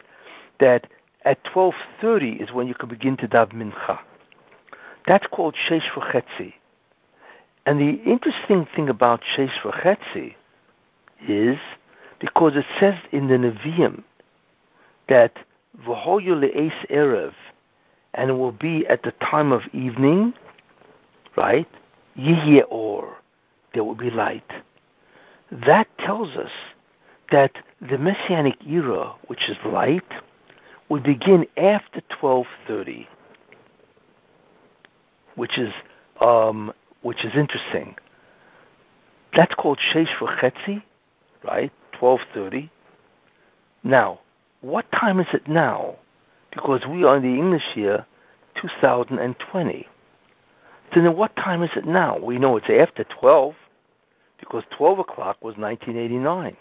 [0.59, 0.87] that
[1.27, 3.99] at 12:30 is when you can begin to dav mincha.
[5.07, 6.55] That's called sheish v'chetzi.
[7.67, 10.37] And the interesting thing about sheish v'chetzi
[11.27, 11.59] is
[12.21, 14.05] because it says in the Nevi'im
[15.09, 15.37] that
[15.85, 17.35] v'hoyu le'es erev,
[18.15, 20.33] and it will be at the time of evening,
[21.37, 21.69] right?
[22.17, 23.17] Yihye or,
[23.75, 24.51] there will be light.
[25.51, 26.53] That tells us
[27.33, 30.11] that the Messianic era, which is light,
[30.88, 33.09] would begin after 1230,
[35.35, 35.72] which is
[36.20, 36.72] um,
[37.03, 37.94] which is interesting.
[39.35, 40.83] That's called Sheish V'Chetzi,
[41.44, 41.72] right?
[42.01, 42.70] 1230.
[43.85, 44.20] Now,
[44.62, 45.96] what time is it now?
[46.53, 48.07] Because we are in the English year
[48.61, 49.88] 2020.
[50.94, 52.18] So Then what time is it now?
[52.18, 53.55] We know it's after 12
[54.40, 56.57] because 12 o'clock was 1989,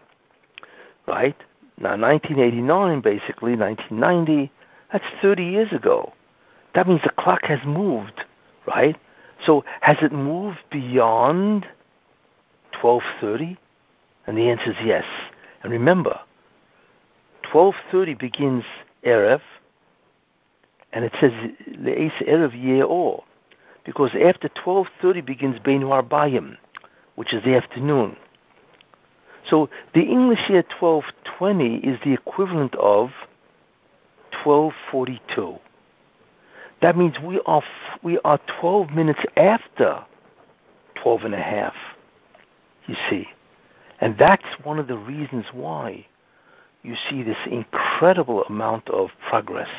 [1.07, 1.35] right?
[1.77, 4.51] Now, 1989, basically, 1990,
[4.91, 6.13] that's 30 years ago.
[6.73, 8.25] that means the clock has moved,
[8.67, 8.97] right?
[9.45, 11.67] So has it moved beyond
[12.81, 13.57] 12:30?
[14.27, 15.05] And the answer is yes.
[15.63, 16.19] And remember,
[17.43, 18.63] 12:30 begins
[19.03, 19.41] erev,
[20.91, 21.31] and it says
[21.67, 23.23] le'es erev ye'or,
[23.83, 26.57] because after 12:30 begins beinu arbayim,
[27.15, 28.17] which is the afternoon.
[29.49, 33.12] So the English year 1220 is the equivalent of
[34.43, 35.60] 1242.
[36.81, 37.63] That means we are
[38.03, 40.03] we are 12 minutes after
[41.01, 41.73] 12 and a half.
[42.88, 43.27] You see,
[44.01, 46.05] and that's one of the reasons why
[46.84, 49.69] you see this incredible amount of progress,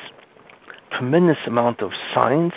[0.90, 2.54] tremendous amount of science,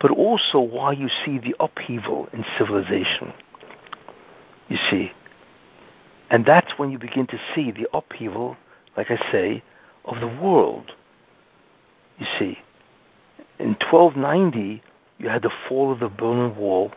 [0.00, 3.32] but also why you see the upheaval in civilization.
[4.68, 5.12] You see,
[6.30, 8.56] and that's when you begin to see the upheaval,
[8.96, 9.62] like I say,
[10.04, 10.92] of the world.
[12.18, 12.58] You see,
[13.58, 14.82] in 1290,
[15.18, 16.92] you had the fall of the Berlin Wall.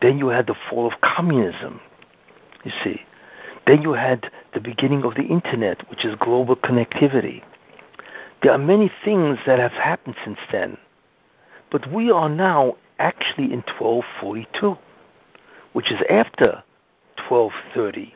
[0.00, 1.80] Then you had the fall of communism.
[2.64, 3.00] You see.
[3.66, 7.42] Then you had the beginning of the internet, which is global connectivity.
[8.42, 10.78] There are many things that have happened since then.
[11.70, 14.78] But we are now actually in 1242,
[15.72, 16.62] which is after
[17.28, 18.14] 1230,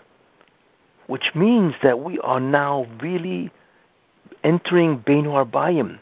[1.06, 3.50] which means that we are now really
[4.44, 5.98] entering Bein Harbayim,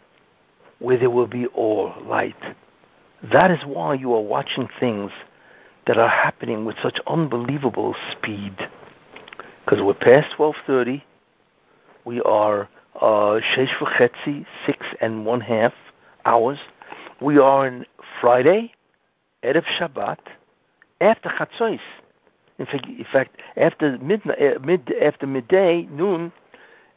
[0.79, 2.37] where there will be all light.
[3.33, 5.11] That is why you are watching things
[5.87, 8.57] that are happening with such unbelievable speed.
[9.65, 11.03] Because we're past 12:30,
[12.05, 12.69] we are
[13.01, 15.73] uh, shesh v'chetzi, six and one half
[16.25, 16.59] hours.
[17.21, 17.87] We are on
[18.21, 18.73] Friday,
[19.43, 20.19] erev Shabbat,
[21.01, 21.81] after Chatzos.
[22.61, 26.31] In fact, after midnight, uh, mid after midday, noon,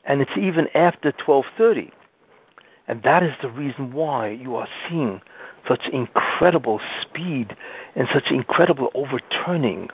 [0.03, 1.89] and it's even after 12:30.
[2.89, 5.21] And that is the reason why you are seeing
[5.65, 7.55] such incredible speed
[7.95, 9.89] and such incredible overturning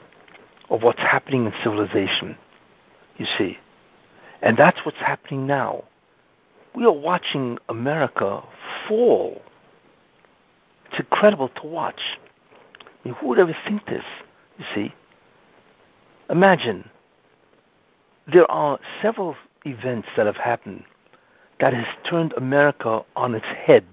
[0.70, 2.36] of what's happening in civilization.
[3.16, 3.56] You see.
[4.42, 5.84] And that's what's happening now.
[6.74, 8.42] We are watching America
[8.88, 9.40] fall.
[10.86, 12.00] It's incredible to watch.
[12.80, 14.04] I mean, who would ever think this?
[14.58, 14.94] You see?
[16.30, 16.88] Imagine
[18.32, 20.84] there are several events that have happened
[21.58, 23.84] that has turned America on its head.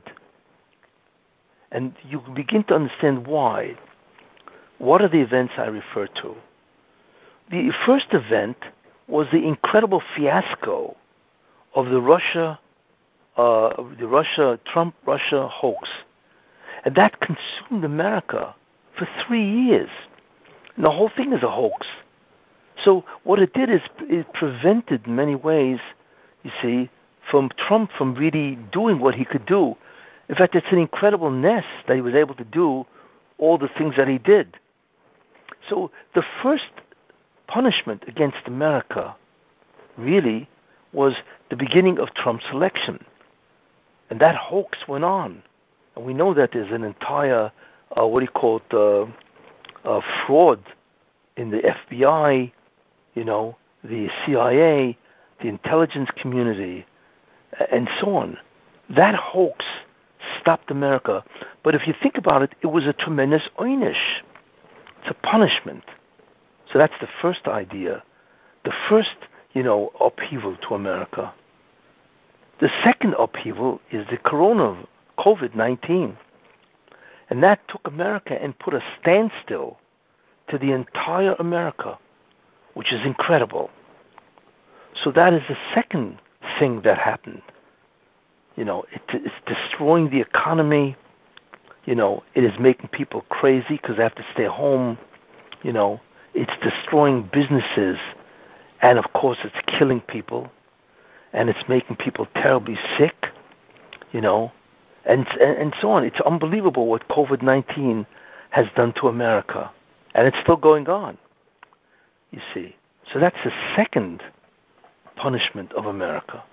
[1.71, 3.75] And you begin to understand why.
[4.77, 6.35] What are the events I refer to?
[7.49, 8.57] The first event
[9.07, 10.95] was the incredible fiasco
[11.73, 12.59] of the Russia,
[13.35, 15.89] uh, the Russia Trump Russia hoax,
[16.85, 18.55] and that consumed America
[18.97, 19.89] for three years.
[20.75, 21.87] And the whole thing is a hoax.
[22.83, 25.79] So what it did is it prevented in many ways,
[26.43, 26.89] you see,
[27.29, 29.75] from Trump from really doing what he could do.
[30.29, 32.85] In fact, it's an incredible nest that he was able to do
[33.37, 34.57] all the things that he did.
[35.69, 36.69] So the first
[37.47, 39.15] punishment against America
[39.97, 40.49] really
[40.93, 41.15] was
[41.49, 43.03] the beginning of Trump's election.
[44.09, 45.41] And that hoax went on.
[45.95, 47.51] And we know that there's an entire,
[47.99, 49.05] uh, what do you call it, uh,
[49.87, 50.61] uh, fraud
[51.35, 51.59] in the
[51.91, 52.51] FBI,
[53.17, 54.95] you know, the CIA,
[55.41, 56.85] the intelligence community,
[57.71, 58.37] and so on.
[58.95, 59.65] That hoax
[60.39, 61.23] stopped America.
[61.63, 64.21] But if you think about it, it was a tremendous einish.
[64.99, 65.83] It's a punishment.
[66.71, 68.03] So that's the first idea.
[68.65, 69.15] The first,
[69.53, 71.33] you know, upheaval to America.
[72.61, 74.85] The second upheaval is the corona,
[75.17, 76.17] COVID 19.
[77.31, 79.79] And that took America and put a standstill
[80.49, 81.97] to the entire America,
[82.77, 83.71] which is incredible.
[85.03, 86.19] So that is the second
[86.59, 87.41] thing that happened.
[88.55, 90.95] You know, it, it's destroying the economy.
[91.85, 94.99] You know, it is making people crazy because they have to stay home.
[95.63, 95.99] You know,
[96.35, 97.97] it's destroying businesses,
[98.83, 100.51] and of course, it's killing people,
[101.33, 103.25] and it's making people terribly sick.
[104.11, 104.51] You know,
[105.03, 106.03] and and, and so on.
[106.03, 108.05] It's unbelievable what COVID nineteen
[108.51, 109.71] has done to America,
[110.13, 111.17] and it's still going on.
[112.31, 112.75] You see,
[113.11, 114.23] so that's the second
[115.15, 116.43] punishment of America.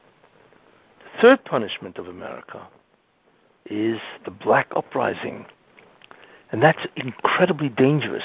[1.03, 2.67] The third punishment of America
[3.67, 5.47] is the black uprising.
[6.53, 8.25] And that's incredibly dangerous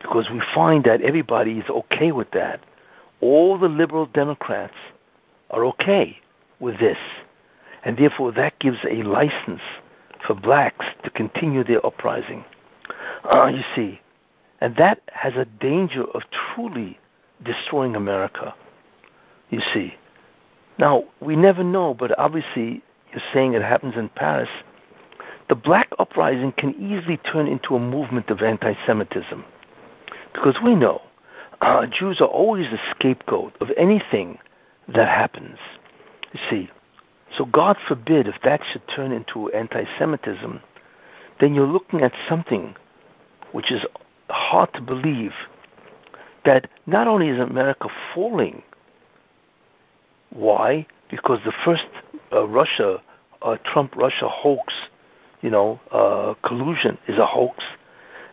[0.00, 2.60] because we find that everybody is okay with that.
[3.20, 4.74] All the liberal Democrats
[5.50, 6.18] are okay
[6.60, 6.98] with this.
[7.84, 9.62] And therefore, that gives a license
[10.26, 12.44] for blacks to continue their uprising.
[13.24, 14.00] Uh, you see,
[14.60, 16.98] and that has a danger of truly
[17.44, 18.54] destroying America.
[19.50, 19.94] You see.
[20.78, 22.82] Now, we never know, but obviously,
[23.12, 24.48] you're saying it happens in Paris,
[25.48, 29.44] the black uprising can easily turn into a movement of anti Semitism.
[30.34, 31.02] Because we know
[31.60, 34.38] uh, Jews are always the scapegoat of anything
[34.88, 35.58] that happens.
[36.32, 36.70] You see,
[37.36, 40.60] so God forbid if that should turn into anti Semitism,
[41.40, 42.74] then you're looking at something
[43.52, 43.84] which is
[44.30, 45.32] hard to believe
[46.44, 48.62] that not only is America falling,
[50.30, 50.86] why?
[51.10, 51.86] Because the first
[52.32, 53.02] uh, Russia,
[53.42, 54.72] uh, Trump Russia hoax,
[55.42, 57.64] you know, uh, collusion is a hoax,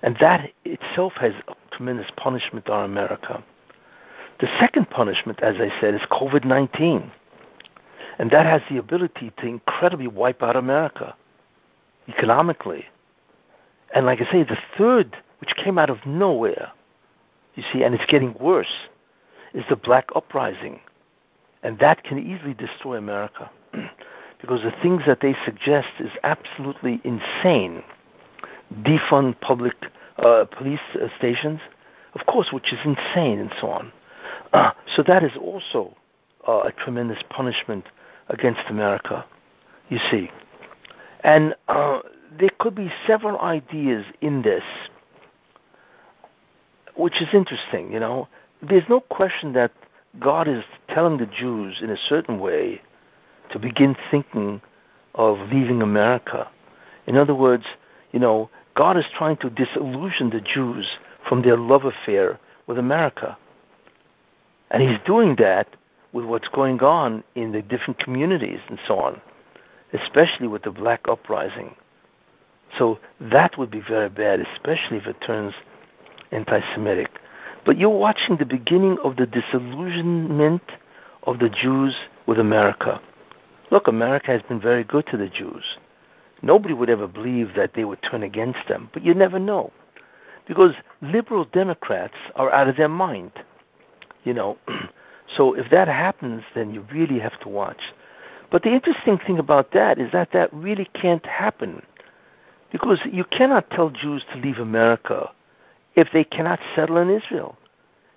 [0.01, 1.33] and that itself has
[1.71, 3.43] tremendous punishment on America.
[4.39, 7.11] The second punishment, as I said, is COVID 19.
[8.17, 11.15] And that has the ability to incredibly wipe out America
[12.07, 12.85] economically.
[13.93, 16.71] And like I say, the third, which came out of nowhere,
[17.53, 18.87] you see, and it's getting worse,
[19.53, 20.79] is the black uprising.
[21.61, 23.51] And that can easily destroy America.
[24.41, 27.83] because the things that they suggest is absolutely insane.
[28.81, 29.75] Defund public
[30.17, 31.59] uh, police uh, stations,
[32.15, 33.91] of course, which is insane and so on.
[34.51, 35.95] Uh, so that is also
[36.47, 37.85] uh, a tremendous punishment
[38.29, 39.23] against America,
[39.89, 40.31] you see.
[41.23, 41.99] And uh,
[42.39, 44.63] there could be several ideas in this,
[46.95, 48.27] which is interesting, you know.
[48.61, 49.71] There's no question that
[50.19, 52.81] God is telling the Jews in a certain way
[53.51, 54.61] to begin thinking
[55.13, 56.49] of leaving America.
[57.05, 57.65] In other words,
[58.11, 63.37] you know, God is trying to disillusion the Jews from their love affair with America.
[64.71, 65.67] And he's doing that
[66.11, 69.21] with what's going on in the different communities and so on,
[69.93, 71.75] especially with the black uprising.
[72.77, 75.53] So that would be very bad, especially if it turns
[76.35, 77.09] anti Semitic.
[77.65, 80.61] But you're watching the beginning of the disillusionment
[81.23, 81.95] of the Jews
[82.27, 83.01] with America.
[83.71, 85.63] Look, America has been very good to the Jews.
[86.41, 89.71] Nobody would ever believe that they would turn against them, but you never know.
[90.47, 93.31] Because liberal Democrats are out of their mind.
[94.23, 94.57] You know,
[95.35, 97.81] so if that happens, then you really have to watch.
[98.51, 101.81] But the interesting thing about that is that that really can't happen.
[102.71, 105.31] Because you cannot tell Jews to leave America
[105.95, 107.57] if they cannot settle in Israel.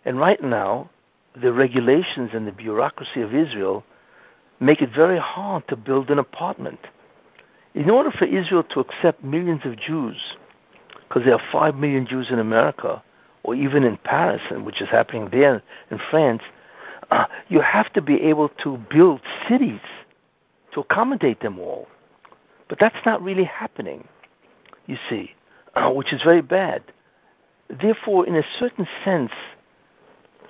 [0.04, 0.90] And right now,
[1.40, 3.84] the regulations and the bureaucracy of Israel
[4.60, 6.80] make it very hard to build an apartment.
[7.74, 10.16] In order for Israel to accept millions of Jews,
[11.08, 13.02] because there are five million Jews in America,
[13.44, 16.42] or even in Paris, which is happening there in France,
[17.10, 19.80] uh, you have to be able to build cities
[20.72, 21.86] to accommodate them all.
[22.68, 24.06] But that's not really happening,
[24.86, 25.32] you see,
[25.74, 26.82] uh, which is very bad.
[27.68, 29.32] Therefore, in a certain sense,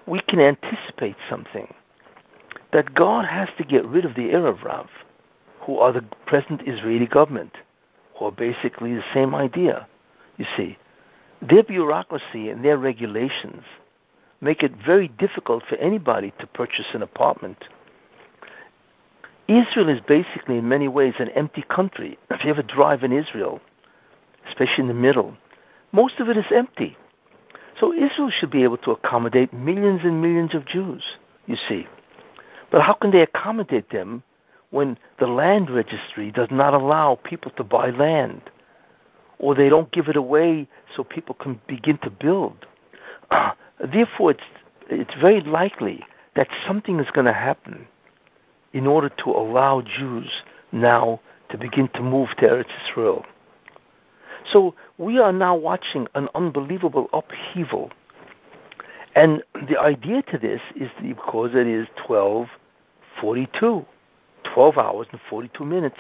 [0.06, 1.72] we can anticipate something
[2.72, 4.88] that God has to get rid of the Erev Rav,
[5.60, 7.56] who are the present Israeli government,
[8.16, 9.86] who are basically the same idea.
[10.36, 10.78] You see,
[11.42, 13.62] their bureaucracy and their regulations
[14.40, 17.64] make it very difficult for anybody to purchase an apartment.
[19.48, 22.18] Israel is basically, in many ways, an empty country.
[22.30, 23.60] If you ever drive in Israel,
[24.46, 25.36] especially in the middle,
[25.90, 26.96] most of it is empty.
[27.78, 31.02] So Israel should be able to accommodate millions and millions of Jews,
[31.46, 31.86] you see.
[32.70, 34.22] But how can they accommodate them
[34.70, 38.42] when the land registry does not allow people to buy land?
[39.38, 42.66] Or they don't give it away so people can begin to build?
[43.92, 44.42] Therefore, it's,
[44.90, 46.04] it's very likely
[46.34, 47.86] that something is going to happen
[48.72, 51.20] in order to allow Jews now
[51.50, 53.24] to begin to move to Eretz Israel.
[54.52, 57.90] So we are now watching an unbelievable upheaval.
[59.14, 63.84] And the idea to this is because it is 12:42,
[64.44, 65.98] 12 hours and 42 minutes,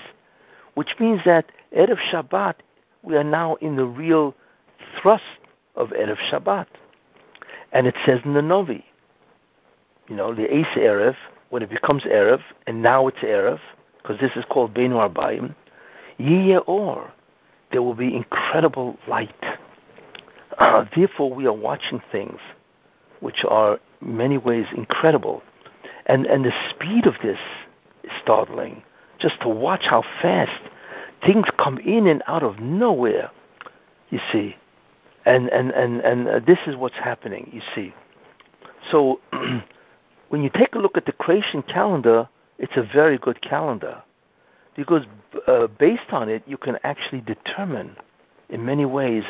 [0.74, 1.46] which means that
[1.76, 2.54] Erev Shabbat,
[3.02, 4.34] we are now in the real
[5.00, 5.24] thrust
[5.74, 6.66] of Erev Shabbat.
[7.72, 8.84] And it says in the Novi,
[10.08, 11.16] you know, the Ace Erev,
[11.50, 13.60] when it becomes Erev, and now it's Erev,
[13.98, 15.54] because this is called Bein Harbayim,
[16.18, 17.12] Yiyeh Or,
[17.72, 19.34] there will be incredible light.
[20.58, 22.38] Uh, therefore, we are watching things
[23.20, 25.42] which are many ways incredible.
[26.06, 27.38] And, and the speed of this
[28.04, 28.82] is startling.
[29.18, 30.62] Just to watch how fast
[31.26, 33.30] things come in and out of nowhere,
[34.10, 34.56] you see.
[35.26, 37.92] And, and, and, and uh, this is what's happening, you see.
[38.90, 39.20] So
[40.28, 44.02] when you take a look at the creation calendar, it's a very good calendar
[44.78, 45.04] because
[45.48, 47.96] uh, based on it, you can actually determine
[48.48, 49.24] in many ways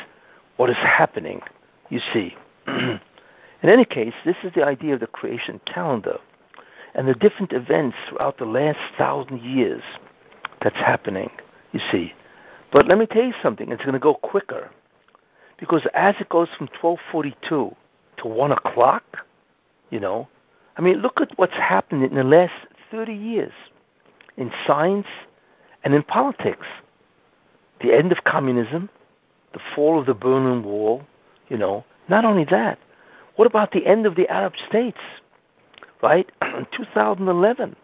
[0.59, 1.41] what is happening,
[1.89, 2.37] you see.
[2.67, 3.01] in
[3.63, 6.19] any case, this is the idea of the creation calendar
[6.95, 9.83] and the different events throughout the last thousand years
[10.61, 11.31] that's happening,
[11.73, 12.13] you see.
[12.71, 14.71] But let me tell you something, it's going to go quicker.
[15.59, 17.75] Because as it goes from 1242
[18.19, 19.25] to 1 o'clock,
[19.89, 20.29] you know,
[20.77, 22.53] I mean, look at what's happened in the last
[22.91, 23.53] 30 years
[24.37, 25.07] in science
[25.85, 26.67] and in politics.
[27.81, 28.89] The end of communism,
[29.53, 31.03] the fall of the Berlin Wall,
[31.49, 31.85] you know.
[32.09, 32.79] Not only that,
[33.37, 34.99] what about the end of the Arab states?
[36.03, 36.31] Right?
[36.43, 37.77] In 2011,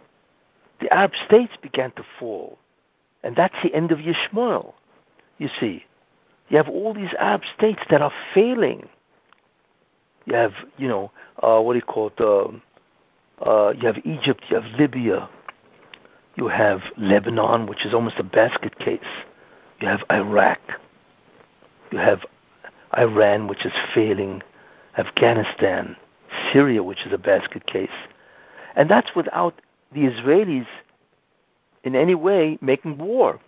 [0.80, 2.58] the Arab states began to fall.
[3.22, 4.74] And that's the end of Yishmael,
[5.38, 5.84] you see.
[6.48, 8.88] You have all these Arab states that are failing.
[10.26, 11.10] You have, you know,
[11.42, 12.20] uh, what do you call it?
[12.20, 12.48] Uh,
[13.44, 15.28] uh, you have Egypt, you have Libya,
[16.36, 19.00] you have Lebanon, which is almost a basket case.
[19.80, 20.60] You have Iraq.
[21.90, 22.24] You have
[22.96, 24.42] Iran, which is failing.
[24.96, 25.96] Afghanistan,
[26.52, 27.90] Syria, which is a basket case.
[28.76, 29.60] And that's without
[29.92, 30.66] the Israelis
[31.82, 33.40] in any way making war.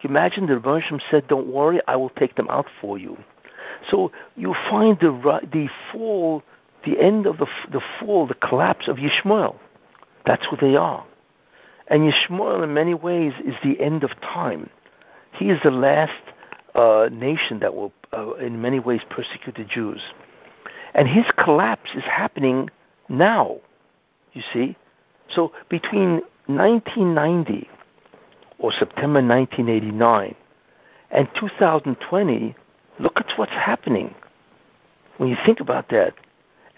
[0.00, 3.16] Can you imagine the Rebbe said, "Don't worry, I will take them out for you."
[3.90, 5.10] So you find the
[5.52, 6.42] the fall,
[6.84, 9.56] the end of the the fall, the collapse of Yishmael.
[10.24, 11.04] That's who they are,
[11.88, 14.68] and Yishmael, in many ways, is the end of time.
[15.32, 16.12] He is the last
[16.74, 20.00] uh, nation that will, uh, in many ways, persecute the Jews,
[20.94, 22.70] and his collapse is happening
[23.08, 23.58] now.
[24.32, 24.76] You see,
[25.28, 27.68] so between 1990
[28.58, 30.34] or September 1989
[31.10, 32.54] and 2020,
[32.98, 34.14] look at what's happening
[35.16, 36.14] when you think about that.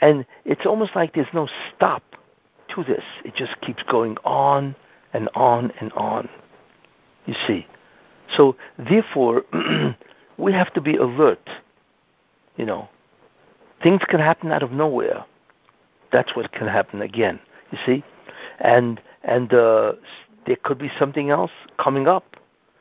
[0.01, 2.03] And it's almost like there's no stop
[2.75, 3.05] to this.
[3.25, 4.75] It just keeps going on
[5.13, 6.29] and on and on.
[7.27, 7.67] You see.
[8.37, 9.45] So therefore,
[10.39, 11.49] we have to be alert.
[12.57, 12.89] You know,
[13.83, 15.25] things can happen out of nowhere.
[16.13, 17.41] That's what can happen again.
[17.71, 18.05] You see,
[18.59, 19.93] and and uh,
[20.47, 22.37] there could be something else coming up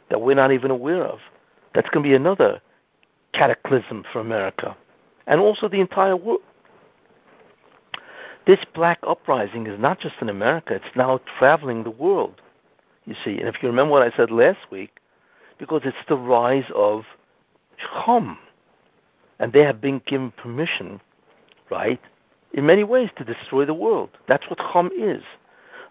[0.09, 1.19] that we're not even aware of.
[1.73, 2.61] That's going to be another
[3.33, 4.75] cataclysm for America
[5.27, 6.41] and also the entire world.
[8.49, 12.41] This black uprising is not just in America, it's now traveling the world,
[13.05, 13.37] you see.
[13.37, 14.99] And if you remember what I said last week,
[15.59, 17.03] because it's the rise of
[17.77, 18.39] Chum.
[19.37, 20.99] And they have been given permission,
[21.69, 22.01] right,
[22.51, 24.09] in many ways to destroy the world.
[24.27, 25.21] That's what Chum is.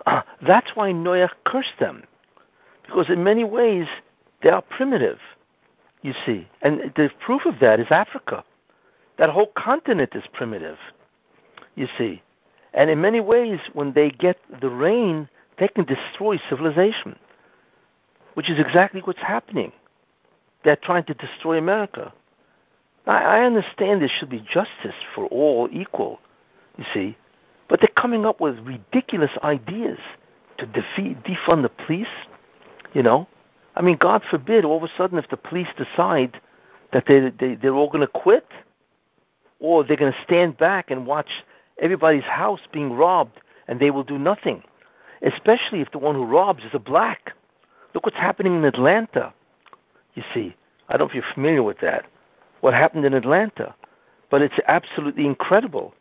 [0.04, 2.02] Uh, that's why Noah cursed them,
[2.84, 3.86] because in many ways
[4.42, 5.20] they are primitive,
[6.02, 6.48] you see.
[6.60, 8.42] And the proof of that is Africa.
[9.16, 10.78] That whole continent is primitive,
[11.76, 12.20] you see.
[12.74, 17.16] And in many ways, when they get the rain, they can destroy civilization,
[18.34, 19.72] which is exactly what's happening.
[20.64, 22.12] They're trying to destroy America.
[23.06, 26.20] I, I understand there should be justice for all equal,
[26.76, 27.16] you see,
[27.68, 29.98] but they're coming up with ridiculous ideas
[30.58, 32.06] to defeat, defund the police.
[32.94, 33.26] You know,
[33.76, 36.40] I mean, God forbid, all of a sudden, if the police decide
[36.92, 38.46] that they, they they're all going to quit,
[39.60, 41.28] or they're going to stand back and watch
[41.78, 44.62] everybody's house being robbed, and they will do nothing.
[45.22, 47.32] Especially if the one who robs is a black.
[47.94, 49.32] Look what's happening in Atlanta.
[50.14, 50.54] You see,
[50.88, 52.06] I don't know if you're familiar with that.
[52.60, 53.74] What happened in Atlanta,
[54.30, 55.94] but it's absolutely incredible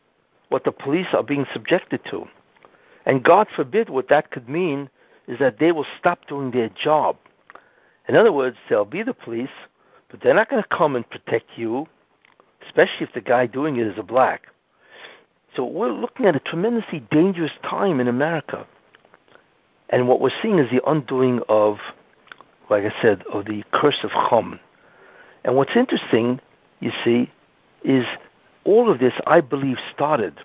[0.49, 2.27] what the police are being subjected to.
[3.05, 4.89] And God forbid what that could mean
[5.27, 7.17] is that they will stop doing their job.
[8.07, 9.49] In other words, they'll be the police,
[10.09, 11.87] but they're not going to come and protect you,
[12.65, 14.47] especially if the guy doing it is a black.
[15.57, 18.67] So we're looking at a tremendously dangerous time in America.
[19.89, 21.79] And what we're seeing is the undoing of,
[22.69, 24.59] like I said, of the curse of Chum.
[25.43, 26.39] And what's interesting,
[26.79, 27.31] you see,
[27.83, 28.05] is
[28.65, 30.39] all of this, I believe, started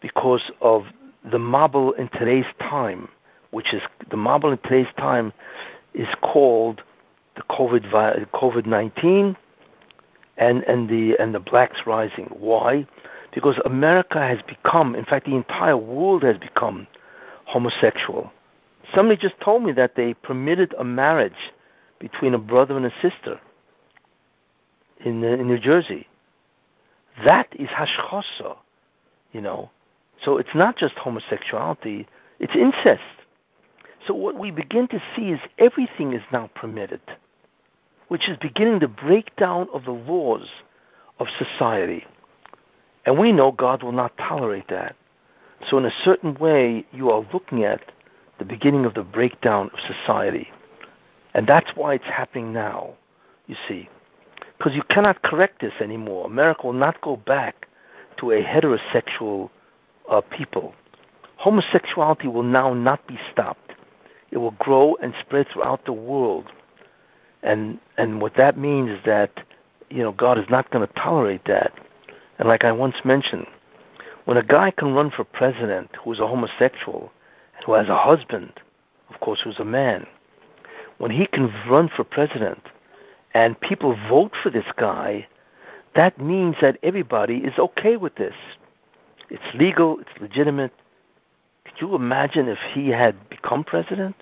[0.00, 0.84] because of
[1.24, 3.08] the Mabul in today's time,
[3.50, 5.32] which is the Mabul in today's time
[5.94, 6.80] is called
[7.34, 7.90] the COVID
[8.32, 9.36] COVID nineteen
[10.36, 12.26] and and the and the blacks rising.
[12.38, 12.86] Why?
[13.34, 16.86] Because America has become, in fact, the entire world has become
[17.46, 18.32] homosexual.
[18.94, 21.52] Somebody just told me that they permitted a marriage
[21.98, 23.40] between a brother and a sister
[25.04, 26.06] in uh, in New Jersey.
[27.24, 28.56] That is hashchosa,
[29.32, 29.70] you know.
[30.22, 32.06] So it's not just homosexuality,
[32.38, 33.02] it's incest.
[34.06, 37.00] So what we begin to see is everything is now permitted,
[38.08, 40.46] which is beginning the breakdown of the laws
[41.18, 42.04] of society.
[43.06, 44.96] And we know God will not tolerate that.
[45.68, 47.92] So in a certain way, you are looking at
[48.38, 50.48] the beginning of the breakdown of society.
[51.34, 52.94] And that's why it's happening now,
[53.46, 53.88] you see
[54.58, 56.26] because you cannot correct this anymore.
[56.26, 57.68] America will not go back
[58.18, 59.50] to a heterosexual
[60.10, 60.74] uh, people.
[61.36, 63.72] Homosexuality will now not be stopped.
[64.30, 66.50] it will grow and spread throughout the world.
[67.42, 69.30] And and what that means is that
[69.90, 71.72] you know God is not going to tolerate that.
[72.38, 73.46] And like I once mentioned,
[74.24, 77.12] when a guy can run for president who's a homosexual
[77.56, 78.52] and who has a husband,
[79.10, 80.06] of course, who's a man,
[80.98, 82.62] when he can run for president
[83.34, 85.26] and people vote for this guy,
[85.94, 88.34] that means that everybody is okay with this.
[89.30, 90.72] It's legal, it's legitimate.
[91.64, 94.16] Could you imagine if he had become president?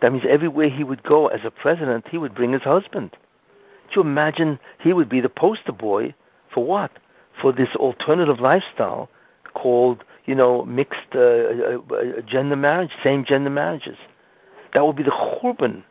[0.00, 3.16] That means everywhere he would go as a president, he would bring his husband.
[3.88, 6.14] Could you imagine he would be the poster boy
[6.52, 6.90] for what?
[7.40, 9.08] For this alternative lifestyle
[9.54, 13.96] called, you know, mixed uh, uh, uh gender marriage, same gender marriages.
[14.74, 15.82] That would be the churban,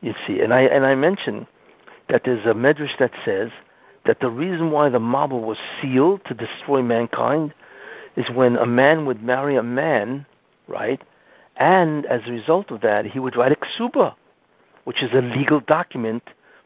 [0.00, 0.40] you see.
[0.40, 1.46] And I and I mentioned
[2.08, 3.50] that there's a medrash that says
[4.04, 7.52] that the reason why the Mabul was sealed to destroy mankind
[8.16, 10.26] is when a man would marry a man,
[10.68, 11.02] right?
[11.56, 14.14] And as a result of that, he would write a ksuba,
[14.84, 16.22] which is a legal document,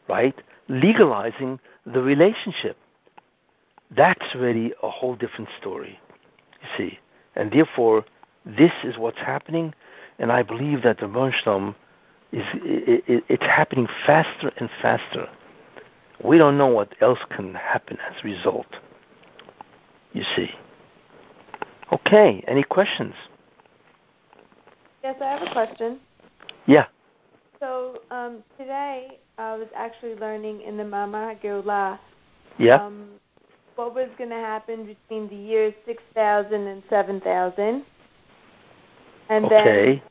[0.07, 0.35] right?
[0.67, 2.77] Legalizing the relationship.
[3.95, 5.99] That's really a whole different story,
[6.61, 6.99] you see.
[7.35, 8.05] And therefore,
[8.45, 9.73] this is what's happening,
[10.19, 11.75] and I believe that the Bernstein
[12.31, 15.27] is it, it, it's happening faster and faster.
[16.23, 18.77] We don't know what else can happen as a result.
[20.13, 20.51] You see.
[21.91, 23.13] Okay, any questions?
[25.03, 25.99] Yes, I have a question.
[26.65, 26.85] Yeah.
[27.59, 31.99] So um, today I was actually learning in the Mama Geulah
[32.57, 32.85] yeah.
[32.85, 33.07] Um,
[33.81, 37.83] what was going to happen between the years 6000 and 7000.
[39.29, 40.01] And okay.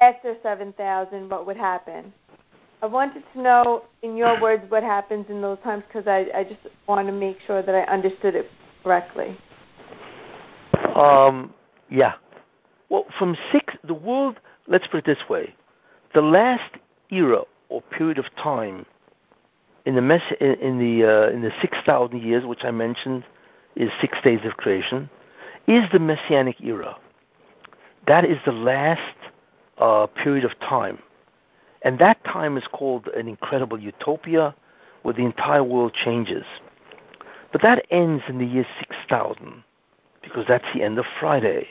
[0.00, 2.12] then after 7000, what would happen?
[2.82, 6.42] I wanted to know, in your words, what happens in those times because I, I
[6.42, 6.58] just
[6.88, 8.50] want to make sure that I understood it
[8.82, 9.38] correctly.
[10.96, 11.54] Um,
[11.88, 12.14] yeah.
[12.88, 15.54] Well, from six, the world, let's put it this way
[16.14, 16.74] the last
[17.12, 18.84] era or period of time
[19.84, 23.24] in the mess, in, in the uh, in the six thousand years, which I mentioned,
[23.76, 25.08] is six days of creation,
[25.66, 26.96] is the messianic era.
[28.06, 29.16] That is the last
[29.78, 30.98] uh, period of time,
[31.82, 34.54] and that time is called an incredible utopia,
[35.02, 36.44] where the entire world changes.
[37.52, 39.64] But that ends in the year six thousand,
[40.22, 41.66] because that's the end of Friday,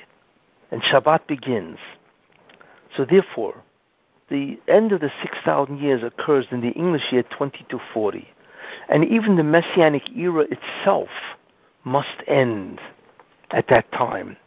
[0.72, 1.78] and Shabbat begins.
[2.96, 3.64] So therefore,
[4.30, 8.28] the end of the 6,000 years occurs in the English year 2240.
[8.88, 11.10] And even the Messianic era itself
[11.84, 12.80] must end
[13.52, 14.38] at that time.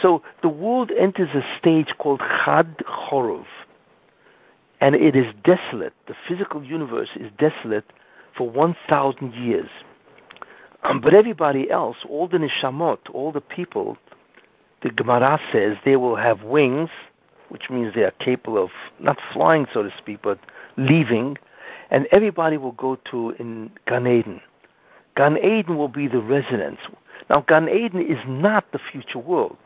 [0.00, 3.44] So the world enters a stage called Chad Chorov.
[4.80, 5.92] And it is desolate.
[6.08, 7.84] The physical universe is desolate
[8.36, 9.68] for 1,000 years.
[10.82, 13.96] Um, but everybody else, all the neshamot, all the people,
[14.82, 16.90] the Gemara says they will have wings
[17.52, 20.38] which means they are capable of not flying, so to speak, but
[20.78, 21.36] leaving,
[21.90, 24.40] and everybody will go to in Gan Eden.
[25.16, 26.80] Gan Eden will be the residence.
[27.28, 29.58] Now, Gan Eden is not the future world,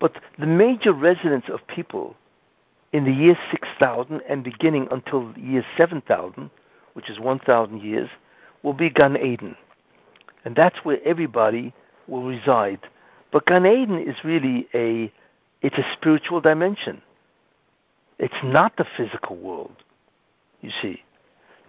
[0.00, 2.16] but the major residence of people
[2.92, 6.50] in the year 6000 and beginning until the year 7000,
[6.94, 8.10] which is 1000 years,
[8.64, 9.56] will be Gan Eden.
[10.44, 11.72] And that's where everybody
[12.08, 12.80] will reside.
[13.30, 15.12] But Gan Eden is really a
[15.64, 17.00] it's a spiritual dimension.
[18.18, 19.74] It's not the physical world,
[20.60, 21.02] you see.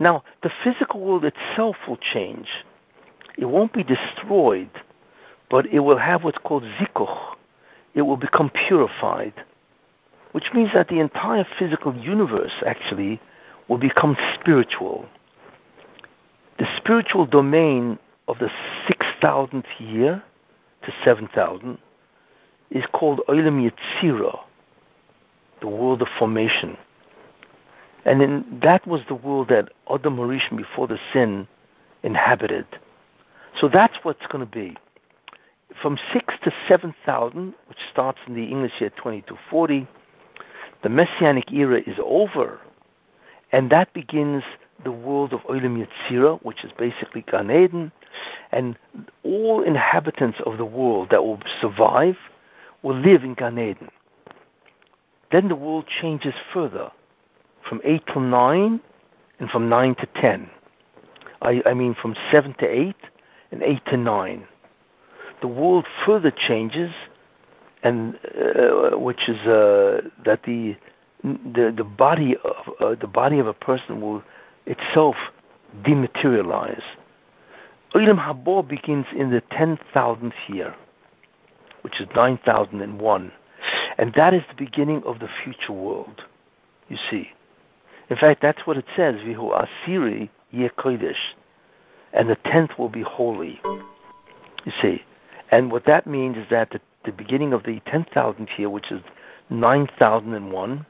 [0.01, 2.49] Now, the physical world itself will change.
[3.37, 4.69] It won't be destroyed,
[5.49, 7.35] but it will have what's called zikuch.
[7.93, 9.33] It will become purified,
[10.33, 13.21] which means that the entire physical universe actually
[13.69, 15.05] will become spiritual.
[16.59, 18.49] The spiritual domain of the
[18.89, 20.21] 6,000th year
[20.83, 21.77] to 7,000
[22.71, 24.39] is called Olam Yetzira,
[25.61, 26.77] the world of formation.
[28.05, 31.47] And then that was the world that Adam Harishon before the sin
[32.03, 32.65] inhabited.
[33.59, 34.77] So that's what's going to be.
[35.81, 39.87] From 6 to 7,000, which starts in the English year 2240,
[40.83, 42.59] the Messianic era is over.
[43.51, 44.43] And that begins
[44.83, 47.91] the world of Olam Yetzira, which is basically Gan Eden.
[48.51, 48.77] And
[49.23, 52.17] all inhabitants of the world that will survive–
[52.81, 53.89] will live in Gan Eden.
[55.31, 56.91] Then the world changes further
[57.67, 58.79] from 8 to 9
[59.39, 60.49] and from 9 to 10.
[61.41, 62.95] I, I mean from 7 to 8
[63.51, 64.47] and 8 to 9.
[65.41, 66.91] The world further changes,
[67.83, 70.75] and uh, which is uh, that the,
[71.23, 74.23] the, the, body of, uh, the body of a person will
[74.65, 75.15] itself
[75.83, 76.81] dematerialize.
[77.93, 80.75] Olam Haba begins in the 10,000th year
[81.85, 83.31] which is 9001.
[83.99, 86.23] And that is the beginning of the future world,
[86.89, 87.29] you see.
[88.09, 90.69] In fact, that's what it says, Vihu Asiri Ye.
[92.11, 93.61] And the tenth will be holy.
[93.63, 95.03] You see.
[95.51, 99.03] And what that means is that the, the beginning of the 10,000th year, which is
[99.51, 100.87] 9001,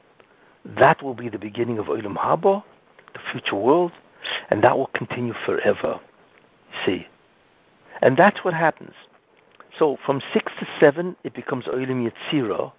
[0.78, 2.64] that will be the beginning of Olam Haba,
[3.12, 3.92] the future world,
[4.48, 6.00] and that will continue forever.
[6.72, 7.06] You see.
[8.00, 8.94] And that's what happens.
[9.78, 12.72] So from 6 to 7, it becomes Olam Yetzirah.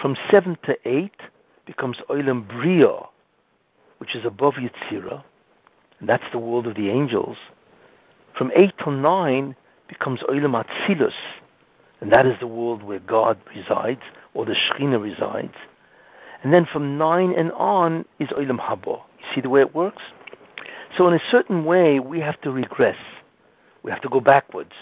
[0.00, 1.12] From 7 to 8,
[1.66, 3.00] becomes Olam Bria,
[3.98, 5.22] which is above Yetzirah.
[6.00, 7.36] And that's the world of the angels.
[8.36, 9.56] From 8 to 9,
[9.88, 11.12] becomes Olam Atzilus.
[12.00, 14.00] And that is the world where God resides,
[14.34, 15.54] or the Shekhinah resides.
[16.42, 19.02] And then from 9 and on is Olam Haba.
[19.18, 20.02] You see the way it works?
[20.96, 22.96] So in a certain way, we have to regress.
[23.82, 24.72] We have to go backwards.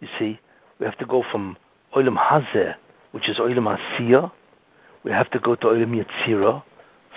[0.00, 0.40] You see,
[0.78, 1.56] we have to go from
[1.94, 2.74] Olam Hazeh,
[3.12, 4.30] which is Olam Asiyah.
[5.04, 6.62] We have to go to Olam Yetzirah,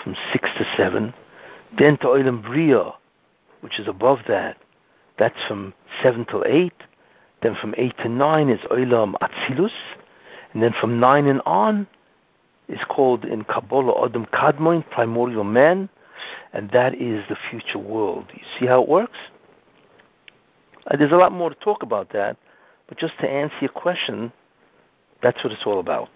[0.04, 1.14] from 6 to 7.
[1.78, 2.94] Then to Olam Bria,
[3.62, 4.58] which is above that.
[5.18, 6.74] That's from 7 to 8.
[7.42, 9.72] Then from 8 to 9 is Olam Atzilus.
[10.54, 11.88] And then from 9 and on
[12.68, 15.90] is called in Kabbalah Adam Kadmon, primordial man.
[16.54, 18.26] And that is the future world.
[18.34, 19.18] You see how it works?
[20.90, 22.38] Uh, there's a lot more to talk about that,
[22.88, 24.32] but just to answer your question,
[25.22, 26.10] that's what it's all about.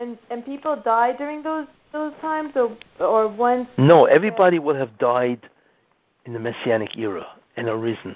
[0.00, 3.68] And and people die during those those times, or or once?
[3.76, 5.48] No, everybody will have died
[6.24, 7.26] in the messianic era
[7.56, 8.14] and arisen.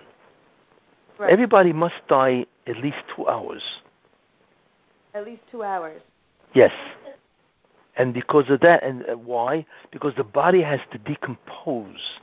[1.19, 1.31] Right.
[1.31, 3.63] Everybody must die at least two hours.
[5.15, 6.01] At least two hours.
[6.55, 6.73] Yes.
[7.97, 9.67] And because of that, and uh, why?
[9.91, 12.21] Because the body has to decompose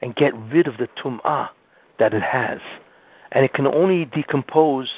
[0.00, 1.50] and get rid of the tum'ah
[1.98, 2.60] that it has.
[3.32, 4.92] And it can only decompose,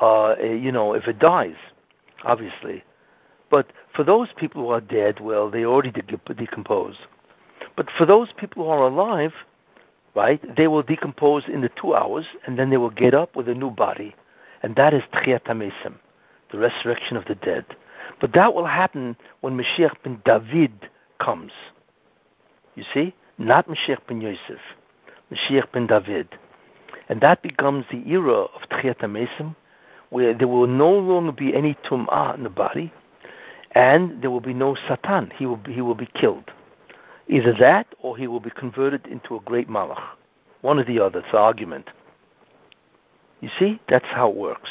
[0.00, 1.56] uh, you know, if it dies,
[2.24, 2.84] obviously.
[3.50, 6.96] But for those people who are dead, well, they already de- decompose.
[7.76, 9.32] But for those people who are alive,
[10.14, 13.48] right, they will decompose in the two hours, and then they will get up with
[13.48, 14.14] a new body.
[14.62, 15.44] And that is Tchiyat
[16.50, 17.64] the resurrection of the dead.
[18.20, 20.88] But that will happen when Mashiach ben David
[21.20, 21.52] comes.
[22.74, 23.14] You see?
[23.38, 24.60] Not Mashiach ben Yosef.
[25.32, 26.28] Mashiach ben David.
[27.08, 29.56] And that becomes the era of Tchiyat HaMesim,
[30.10, 32.92] where there will no longer be any tum'ah in the body,
[33.72, 35.30] and there will be no Satan.
[35.36, 36.50] He will be, he will be killed.
[37.28, 40.02] Either that, or he will be converted into a great malach.
[40.62, 41.20] One or the other.
[41.20, 41.90] It's an argument.
[43.40, 44.70] You see, that's how it works.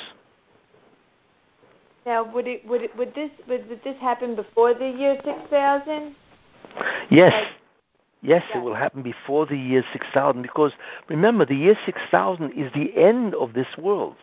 [2.05, 5.37] Now, would it would it would this would, would this happen before the year six
[5.49, 6.15] thousand?
[7.09, 7.33] Yes.
[7.33, 7.47] Like,
[8.21, 8.57] Yes, Yeah.
[8.57, 10.73] it will happen before the year 6000 because
[11.07, 14.15] remember, the year 6000 is the end of this world.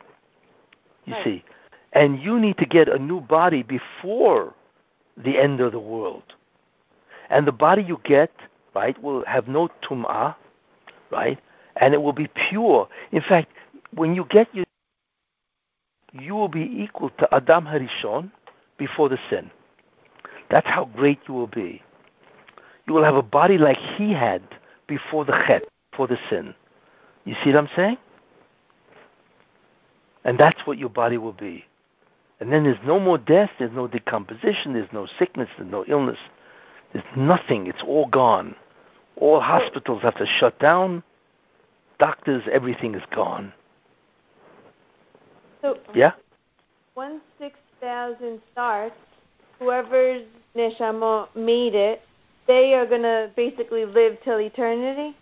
[1.05, 1.25] You Right.
[1.25, 1.45] see.
[1.93, 4.55] And you need to get a new body before
[5.17, 6.35] the end of the world.
[7.31, 8.33] And the body you get,
[8.75, 10.35] right, will have no tum'ah,
[11.11, 11.39] right?
[11.77, 12.89] And it will be pure.
[13.13, 13.53] In fact,
[13.93, 14.65] when you get your
[16.13, 18.31] you will be equal to Adam Harishon
[18.77, 19.51] before the sin.
[20.49, 21.83] That's how great you will be
[22.87, 24.43] you will have a body like he had
[24.87, 26.55] before the chet, before the sin.
[27.25, 27.97] You see what I'm saying?
[30.25, 31.65] And that's what your body will be.
[32.41, 36.19] And then there's no more death, there's no decomposition, there's no sickness, there's no illness.
[36.93, 37.67] There's nothing.
[37.67, 38.55] It's all gone.
[39.17, 41.03] All hospitals have to shut down.
[41.99, 43.53] Doctors, everything is gone.
[45.63, 46.13] So Yeah?
[46.95, 48.97] once six thousand starts,
[49.59, 50.23] whoever's
[50.55, 52.03] neshama made it,
[52.47, 55.17] they are gonna basically live till eternity.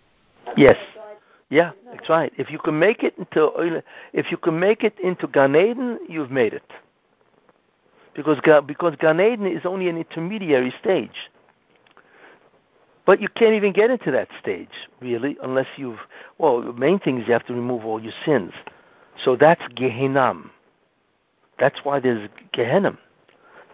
[0.57, 0.77] Yes.
[1.51, 2.33] Yeah, that's right.
[2.39, 3.83] If you can make it into
[4.15, 6.73] if you can make it into Gan Eden, you've made it.
[8.15, 11.31] Because because Gan Eden is only an intermediary stage.
[13.05, 15.99] But you can't even get into that stage, really, unless you've
[16.39, 18.53] well, the main thing is you have to remove all your sins.
[19.23, 20.35] So that's Gehenna.
[21.59, 22.97] That's why there's Gehenna.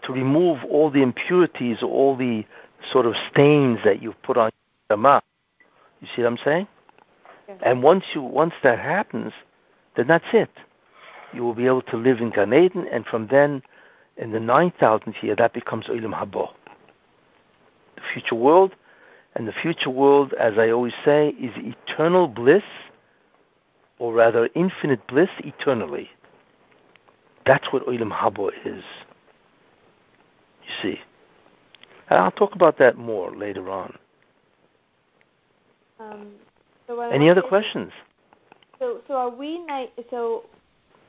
[0.02, 2.44] To remove all the impurities, all the
[2.92, 4.50] sort of stains that you've put on
[4.90, 5.22] your.
[6.00, 6.68] You see what I'm saying?
[7.62, 9.32] And once you once that happens,
[9.96, 10.50] then that's it.
[11.32, 13.62] You will be able to live in Gan Eden, and from then,
[14.16, 16.50] in the nine thousandth year, that becomes Olam Haba,
[17.96, 18.74] the future world.
[19.34, 22.64] And the future world, as I always say, is eternal bliss,
[23.98, 26.10] or rather, infinite bliss eternally.
[27.46, 28.82] That's what Olam Haba is.
[30.64, 31.00] You see.
[32.10, 33.96] And I'll talk about that more later on.
[36.00, 36.28] Um,
[36.86, 37.92] so Any other wanted- questions?
[38.78, 39.92] So so are we night?
[40.10, 40.44] So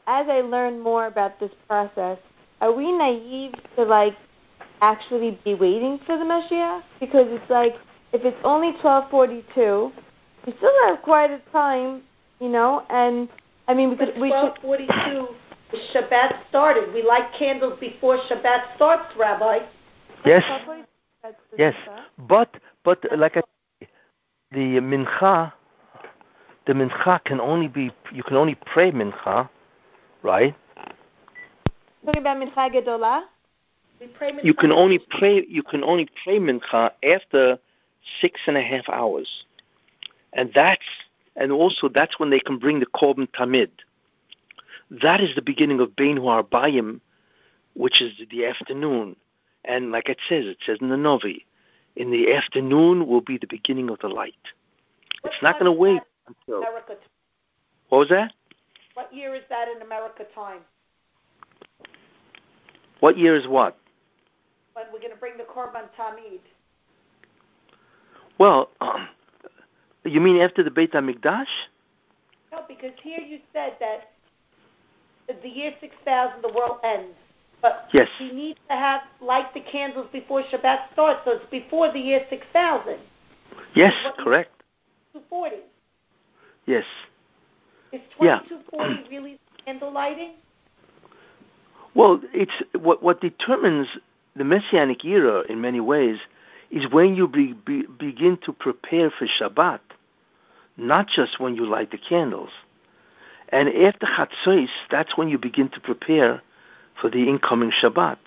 [0.08, 2.18] as I learn more about this process,
[2.62, 4.16] are we naive to like
[4.82, 6.82] actually be waiting for the Mashiach?
[7.00, 7.76] Because it's like
[8.12, 9.92] if it's only twelve forty two,
[10.48, 12.02] we still have quite a time,
[12.40, 13.30] you know, and
[13.68, 15.28] I mean we But could we twelve forty two
[15.94, 16.92] Shabbat started.
[16.92, 19.60] We light candles before Shabbat starts, Rabbi.
[20.26, 20.44] Yes.
[20.48, 20.86] The
[21.58, 21.76] Yes,
[22.18, 22.56] but
[22.86, 23.42] but like I,
[24.52, 25.52] the mincha,
[26.66, 29.50] the mincha can only be you can only pray mincha,
[30.24, 30.56] right?
[32.06, 33.24] Talking about Mincha Gedolah.
[34.44, 37.60] You can only pray you can only pray mincha after
[38.22, 39.44] six and a half hours,
[40.32, 40.86] and that's
[41.36, 43.72] and also that's when they can bring the korban tamid.
[44.90, 47.02] That is the beginning of Bein Harbayim,
[47.74, 49.18] which is the afternoon,
[49.66, 51.46] and like it says, it says in the Novi,
[51.96, 54.34] in the afternoon will be the beginning of the light.
[55.22, 56.60] What It's not going to wait until.
[56.60, 56.96] America.
[57.90, 58.34] What was that?
[58.94, 60.60] What year is that in America time?
[63.00, 63.78] What year is what?
[64.74, 66.40] When we're going to bring the Korban Tamid?
[68.38, 69.08] Well, um,
[70.06, 71.48] you mean after the Beit Hamikdash?
[72.52, 74.12] No, because here you said that
[75.42, 77.16] the year 6000 the world ends.
[77.62, 78.08] But Yes.
[78.20, 82.26] we need to have light the candles before Shabbat starts, so it's before the year
[82.30, 82.98] 6000.
[83.74, 84.52] Yes, correct.
[85.14, 85.58] 240.
[86.66, 86.86] Yes.
[87.92, 88.40] Is Yeah.
[88.40, 90.34] 2240 really candle lighting?
[91.96, 93.88] Well, it's what what determines
[94.36, 96.20] the messianic era in many ways
[96.72, 99.80] is when you be, be, begin to prepare for Shabbat,
[100.78, 102.52] not just when you light the candles.
[103.50, 106.42] And after Chatzos, that's when you begin to prepare
[107.00, 108.18] for the incoming Shabbat.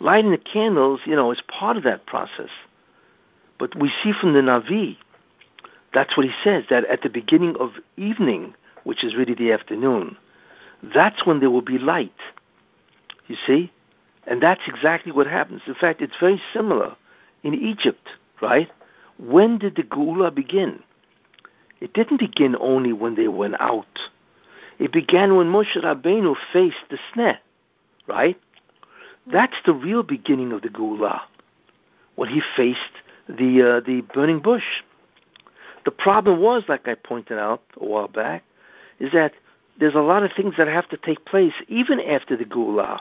[0.00, 2.50] Lighting the candles, you know, is part of that process.
[3.58, 4.96] But we see from the Navi,
[5.92, 8.54] that's what he says, that at the beginning of evening,
[8.84, 10.16] which is really the afternoon,
[10.82, 12.12] that's when there will be light.
[13.26, 13.72] You see?
[14.26, 15.62] And that's exactly what happens.
[15.66, 16.94] In fact, it's very similar
[17.42, 18.08] in Egypt,
[18.40, 18.70] right?
[19.18, 20.82] When did the Geula begin?
[21.80, 23.86] It didn't begin only when they went out.
[24.78, 27.38] It began when Moshe Rabbeinu faced the sneh,
[28.08, 28.38] right?
[29.30, 31.20] That's the real beginning of the Geula,
[32.16, 32.78] when he faced
[33.28, 34.82] the uh, the burning bush.
[35.84, 38.42] The problem was, like I pointed out a while back,
[38.98, 39.32] is that
[39.78, 43.00] there's a lot of things that have to take place even after the Geula.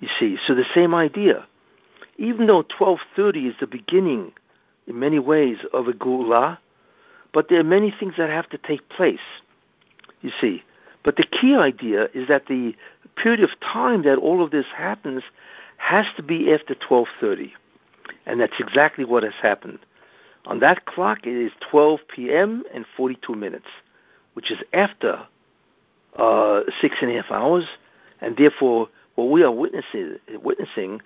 [0.00, 1.46] You see, so the same idea.
[2.16, 4.32] Even though 1230 is the beginning,
[4.86, 6.58] in many ways, of a Geula,
[7.32, 9.20] but there are many things that have to take place.
[10.20, 10.62] You see,
[11.02, 12.74] but the key idea is that the
[13.22, 15.22] period of time that all of this happens
[15.78, 17.52] has to be after 1230,
[18.26, 19.78] and that's exactly what has happened.
[20.46, 22.64] On that clock, it is 12 p.m.
[22.74, 23.66] and 42 minutes,
[24.34, 25.26] which is after
[26.16, 27.64] uh, six and a half hours,
[28.20, 31.00] and therefore what we are witnessing, witnessing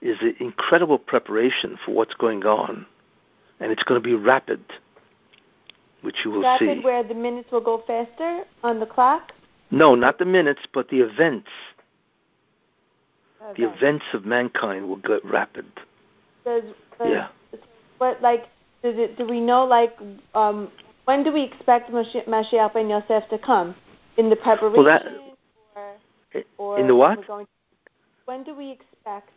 [0.00, 2.86] is an incredible preparation for what's going on,
[3.60, 4.60] and it's going to be rapid,
[6.02, 6.66] which you will Rapid see.
[6.68, 9.32] Rapid, where the minutes will go faster on the clock.
[9.70, 11.48] No, not the minutes, but the events.
[13.56, 15.66] The events of mankind will get rapid.
[16.44, 16.62] Does,
[16.98, 17.28] does, Yeah.
[17.98, 18.48] What like
[18.82, 19.16] does it?
[19.16, 19.96] Do we know like
[20.34, 20.70] um,
[21.04, 23.74] when do we expect Mashi- Mashiach ben Yosef to come?
[24.16, 25.06] In the preparation, that-
[25.74, 27.26] or, or In the what?
[27.26, 27.46] Going,
[28.26, 29.30] when do we expect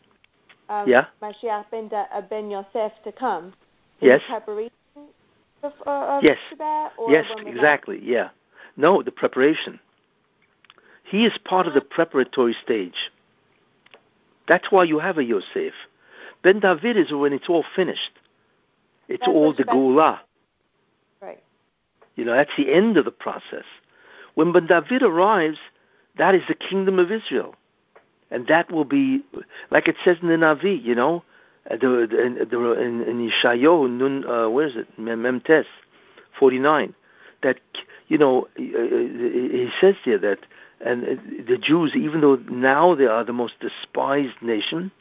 [0.69, 1.05] um, Yeah.
[1.21, 3.53] Mashiach ben, da, uh, ben Yosef to come?
[4.01, 4.21] In Yes.
[4.27, 4.71] the preparation
[5.63, 6.38] of, uh, of Yes.
[6.51, 7.99] Shabbat, or Yes, exactly.
[8.03, 8.30] Yeah.
[8.75, 9.80] No, the preparation.
[11.10, 13.12] He is part of the preparatory stage.
[14.47, 15.74] That's why you have a Yosef.
[16.43, 18.12] Ben David is when it's all finished.
[19.07, 20.20] It's That's all the Geulah.
[21.20, 21.43] Right.
[22.16, 23.66] You know, that's the end of the process.
[24.36, 25.57] When Ben David arrives,
[26.18, 27.55] that is the kingdom of Israel.
[28.30, 29.24] And that will be,
[29.72, 31.24] like it says in the Navi, you know,
[31.70, 34.88] uh, the, the, in, the, in, in Yeshayahu, Nun, uh, where is it?
[34.99, 35.66] Mem Mem Tes,
[36.38, 36.93] 49.
[37.41, 37.57] That,
[38.07, 40.39] you know, uh, he says there that,
[40.82, 41.03] and
[41.47, 44.91] the Jews, even though now they are the most despised nation,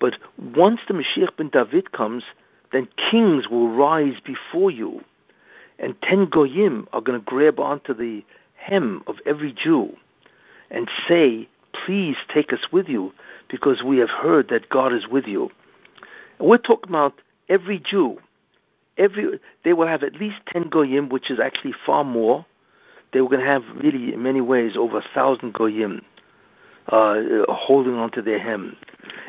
[0.00, 0.16] but
[0.54, 2.24] once the Mashiach ben David comes,
[2.72, 5.04] then kings will rise before you
[5.82, 9.94] and ten goyim are going to grab onto the hem of every Jew
[10.70, 13.12] and say, "Please take us with you,
[13.48, 15.50] because we have heard that God is with you."
[16.38, 18.18] And we're talking about every Jew.
[18.96, 22.46] Every they will have at least ten goyim, which is actually far more.
[23.12, 26.02] They were going to have really, in many ways, over a thousand goyim
[26.88, 28.76] uh, holding onto their hem,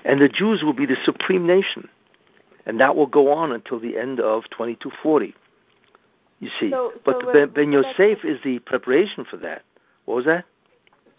[0.06, 1.88] and the Jews will be the supreme nation,
[2.66, 5.36] and that will go on until the end of 2240.
[6.40, 9.64] You see, So- but so Ben, ben Yosef is the preparation for that.
[10.06, 10.46] What was that?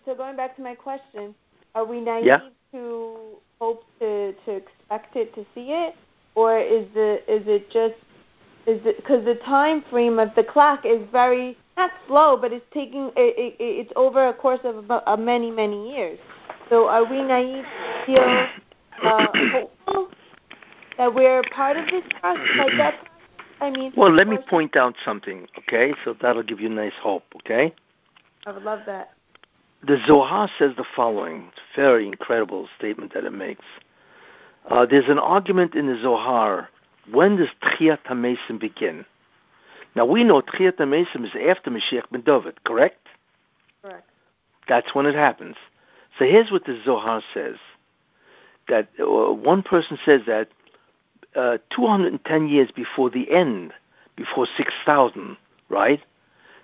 [0.04, 1.34] so going back to my question,
[1.74, 2.40] are we naive Yeah.
[2.72, 3.16] to
[3.60, 5.94] hope to to expect it to see it,
[6.34, 7.94] or is the is it just
[8.66, 12.64] is it because the time frame of the clock is very not slow, but it's
[12.72, 16.18] taking it, it, it's over a course of about uh, many many years.
[16.68, 18.46] So are we naive to feel
[19.02, 20.08] uh, hopeful
[20.98, 22.48] that we're part of this process?
[22.56, 22.94] Like that?
[23.60, 25.94] I mean, Well, let me point out something, okay?
[26.04, 27.74] So that'll give you nice hope, okay?
[28.46, 29.12] I would love that.
[29.86, 31.50] The Zohar says the following.
[31.52, 33.64] It's a very incredible statement that it makes.
[34.68, 36.68] Uh, there's an argument in the Zohar.
[37.10, 39.04] When does Tchiyat HaMesim begin?
[39.94, 43.06] Now, we know Tchiyat HaMesim is after Mashiach ben David, correct?
[43.82, 44.08] Correct.
[44.66, 45.56] That's when it happens.
[46.18, 47.56] So here's what the Zohar says.
[48.68, 50.48] That uh, one person says that
[51.36, 53.72] uh, 210 years before the end,
[54.16, 55.36] before 6,000,
[55.68, 56.00] right?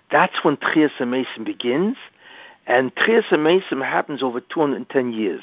[0.09, 1.97] That's when Tchias HaMesim begins,
[2.67, 5.41] and Tchias HaMesim happens over 210 years.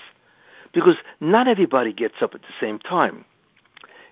[0.73, 3.25] Because not everybody gets up at the same time.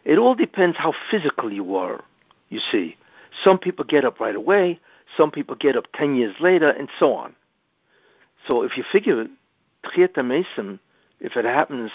[0.04, 2.02] It all depends how physical you are,
[2.48, 2.96] you see.
[3.44, 4.80] Some people get up right away,
[5.16, 7.34] some people get up 10 years later, and so on.
[8.46, 9.26] So if you figure
[9.84, 10.78] Tchiat HaMesim,
[11.20, 11.90] if it happens,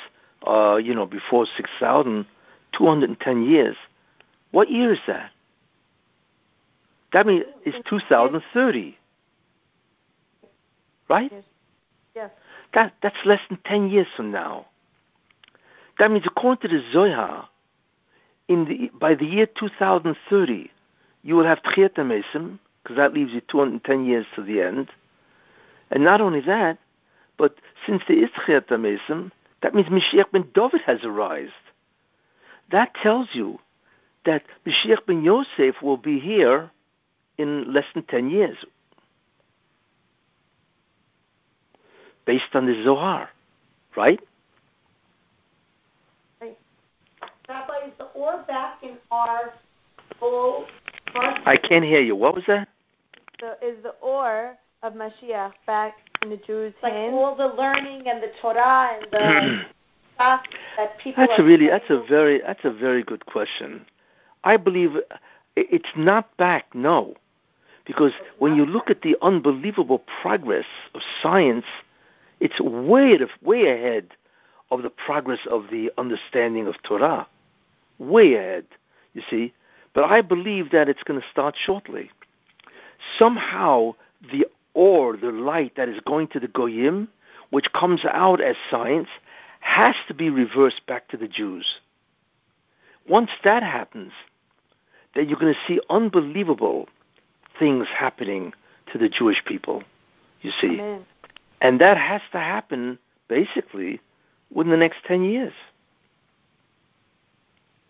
[0.48, 2.26] uh, you know, before 6,000,
[2.78, 3.76] 210 years,
[4.52, 5.32] what year is that?
[7.14, 8.98] That means it's 2030.
[11.10, 11.32] Right?
[11.32, 11.44] Yes.
[12.16, 12.32] Yes.
[12.74, 14.66] That, that's less than 10 years from now.
[16.00, 17.50] That means according to the Zohar,
[18.48, 20.72] in the, by the year 2030,
[21.24, 24.90] you will have HaMesim, because that leaves you 210 years to the end.
[25.92, 26.78] And not only that,
[27.38, 27.56] but
[27.86, 31.54] since there is Tchiat HaMesim, that means Mashiach ben David has arisen.
[32.72, 33.60] That tells you
[34.26, 36.72] that Mashiach ben Yosef will be here
[37.38, 38.58] in less than 10 years,
[42.26, 43.30] based on the Zohar,
[43.96, 44.20] right?
[47.50, 49.54] Rabbi, is the or back in our
[50.20, 50.66] full
[51.16, 52.16] I can't hear you.
[52.16, 52.68] What was that?
[53.40, 57.14] So is the or of Mashiach back in the Jews' like hands?
[57.14, 59.64] all the learning and the Torah and the
[60.16, 60.42] stuff
[60.78, 63.86] that people That's are a really that's a very that's a very good question.
[64.44, 64.92] I believe
[65.56, 67.16] it's not back, no,
[67.86, 71.66] because when you look at the unbelievable progress of science,
[72.40, 74.08] it's way at- way ahead
[74.72, 77.28] of the progress of the understanding of Torah,
[78.00, 78.66] way ahead.
[79.14, 79.54] You see,
[79.94, 82.10] but I believe that it's going to start shortly.
[83.18, 83.96] Somehow,
[84.32, 87.10] the or the light that is going to the goyim,
[87.50, 89.10] which comes out as science,
[89.60, 91.66] has to be reversed back to the Jews.
[93.08, 94.14] Once that happens,
[95.14, 96.88] then you're going to see unbelievable
[97.60, 98.54] things happening
[98.92, 99.84] to the Jewish people.
[100.42, 101.06] You see, Amen.
[101.60, 104.00] and that has to happen basically
[104.54, 105.54] within the next ten years.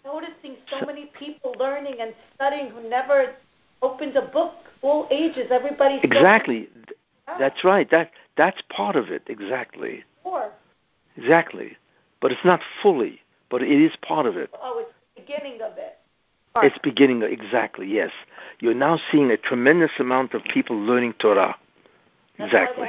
[0.05, 3.33] Noticing so many people learning and studying who never
[3.81, 4.53] opened a book.
[4.81, 5.99] All ages, everybody.
[6.03, 6.67] Exactly.
[7.27, 7.37] Yeah.
[7.37, 7.89] That's right.
[7.91, 9.23] That that's part of it.
[9.27, 10.03] Exactly.
[10.23, 10.51] Or,
[11.17, 11.77] Exactly.
[12.19, 13.19] But it's not fully.
[13.49, 14.49] But it is part of it.
[14.61, 15.97] oh, it's the beginning of it.
[16.57, 17.21] It's beginning.
[17.23, 17.87] Exactly.
[17.87, 18.11] Yes.
[18.59, 21.55] You're now seeing a tremendous amount of people learning Torah.
[22.37, 22.87] That's Exactly.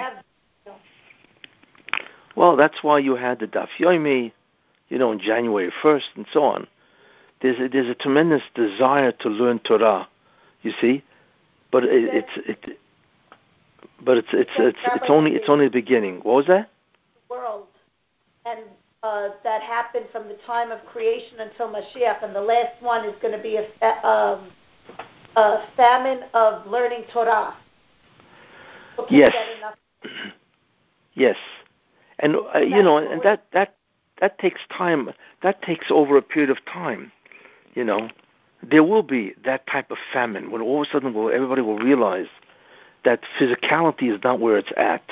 [2.34, 4.32] Well, that's why you had the Daf Yomi,
[4.88, 6.66] you know, on January 1st and so on.
[7.42, 10.08] There's a, there's a tremendous desire to learn Torah,
[10.62, 11.02] you see,
[11.72, 12.78] but it, it's it,
[14.04, 16.20] but it's it's it's it's only it's only the beginning.
[16.22, 16.70] What was that?
[17.32, 17.66] world,
[18.44, 18.60] and
[19.02, 23.14] uh, that happened from the time of creation until Mashiach, and the last one is
[23.22, 24.50] going to be a, fa- um,
[25.36, 27.56] a famine of learning Torah.
[28.96, 29.34] Can't Yes.
[31.14, 31.36] Yes,
[32.20, 33.76] and uh, you know, and that that
[34.22, 35.10] that takes time.
[35.42, 37.12] That takes over a period of time.
[37.74, 38.08] You know,
[38.62, 41.78] there will be that type of famine when all of a sudden will, everybody will
[41.78, 42.26] realize
[43.04, 45.02] that physicality is not where it's at.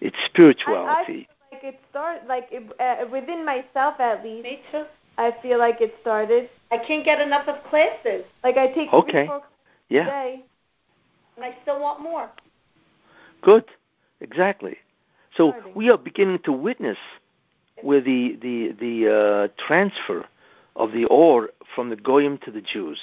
[0.00, 1.28] It's I, I spirituality.
[1.28, 4.44] feel like it start like it, uh, within myself at least.
[4.44, 4.84] Me too.
[5.18, 6.48] I feel like it started.
[6.70, 9.26] I can't get enough of classes, Like I take Okay.
[9.26, 9.40] three, a
[9.90, 10.44] yeah, day.
[11.36, 12.30] and I still want more.
[13.42, 13.64] good,
[14.20, 14.78] exactly.
[15.36, 15.74] So Starting.
[15.74, 16.98] we are beginning to witness
[17.82, 20.24] where the the the uh, transfer
[20.76, 23.00] of the or from the goyim to the Jews,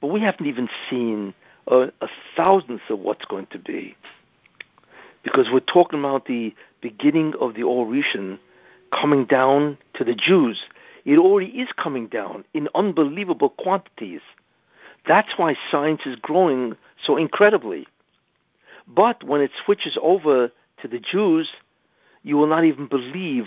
[0.00, 1.34] but we haven't even seen
[1.66, 3.96] a, a thousandth of what's going to be,
[5.22, 8.38] because we're talking about the beginning of the Or Rishon
[8.92, 10.62] coming down to the Jews.
[11.04, 14.20] It already is coming down in unbelievable quantities.
[15.06, 17.86] That's why science is growing so incredibly.
[18.88, 20.50] But when it switches over
[20.82, 21.50] to the Jews,
[22.22, 23.46] you will not even believe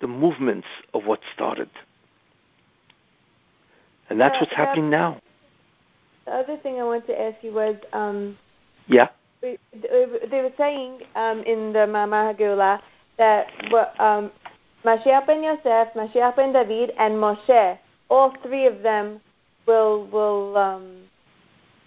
[0.00, 1.70] the movements of what started.
[4.12, 4.58] And that's Uh, what's yeah.
[4.58, 5.16] happening now.
[6.26, 8.36] The other thing I wanted to ask you was, um,
[8.86, 9.08] Yeah.
[9.40, 9.58] they
[10.42, 12.80] were saying um, in the Mama Hagula
[13.16, 13.48] that
[13.98, 14.30] um,
[14.84, 17.78] Mashiach ben Yosef, Mashiach ben David, and Moshe,
[18.10, 19.20] all three of them
[19.66, 21.08] will will um,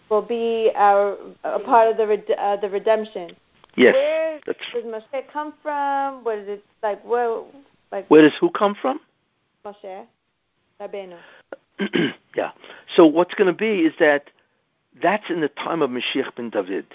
[0.09, 3.35] will be our a part of the red, uh, the redemption.
[3.75, 3.93] Yes.
[3.93, 6.23] Where That's does Moshe come from?
[6.23, 7.01] What is it like?
[7.05, 7.43] Where
[7.91, 8.99] like where does who come from?
[9.63, 10.07] Moshe?
[10.81, 11.17] Rabbeinu.
[12.35, 12.51] yeah.
[12.95, 14.29] So what's going to be is that
[15.01, 16.85] that's in the time of Mashiach ben David.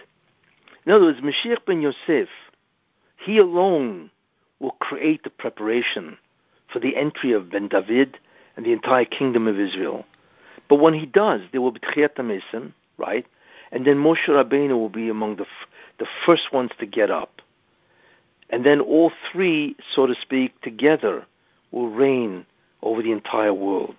[0.86, 2.28] In other words, Mashiach ben Yosef,
[3.16, 4.10] he alone
[4.58, 6.16] will create the preparation
[6.72, 8.18] for the entry of Ben David
[8.56, 10.04] and the entire kingdom of Israel.
[10.68, 13.26] But when he does, there will be Tchiat HaMesim, right?
[13.72, 15.68] And then Moshe Rabbeinu will be among the, f-
[15.98, 17.40] the first ones to get up.
[18.50, 21.26] And then all three, so to speak, together
[21.70, 22.46] will reign
[22.82, 23.96] over the entire world.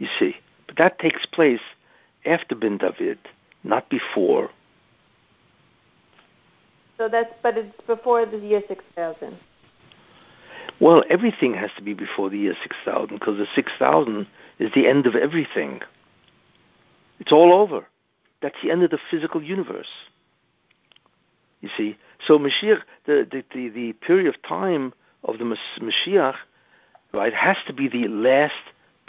[0.00, 0.34] You see.
[0.66, 1.60] But that takes place
[2.26, 3.18] after Ben David,
[3.62, 4.50] not before.
[6.98, 9.38] So that's but it's before the year six thousand.
[10.80, 14.26] Well, everything has to be before the year 6000 because the 6000
[14.58, 15.82] is the end of everything.
[17.18, 17.86] It's all over.
[18.40, 19.90] That's the end of the physical universe.
[21.60, 21.98] You see?
[22.26, 26.36] So Mashiach, the, the, the, the period of time of the Mashiach,
[27.12, 28.54] right, has to be the last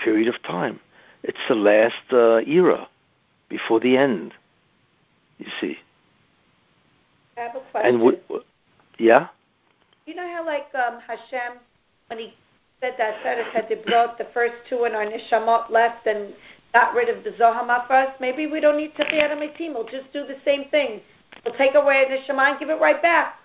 [0.03, 0.79] period of time.
[1.23, 2.87] It's the last uh, era
[3.49, 4.33] before the end.
[5.37, 5.77] You see?
[7.37, 7.95] I have a question.
[7.95, 8.43] And w-
[8.97, 9.27] yeah?
[10.05, 11.59] You know how, like, um, Hashem,
[12.07, 12.33] when he
[12.79, 16.33] said that Seres had brought the first two and our Nishamot left and
[16.73, 19.73] got rid of the Zohama first, maybe we don't need Tachiyat team.
[19.73, 21.01] We'll just do the same thing.
[21.45, 23.35] We'll take away the Neshama and give it right back.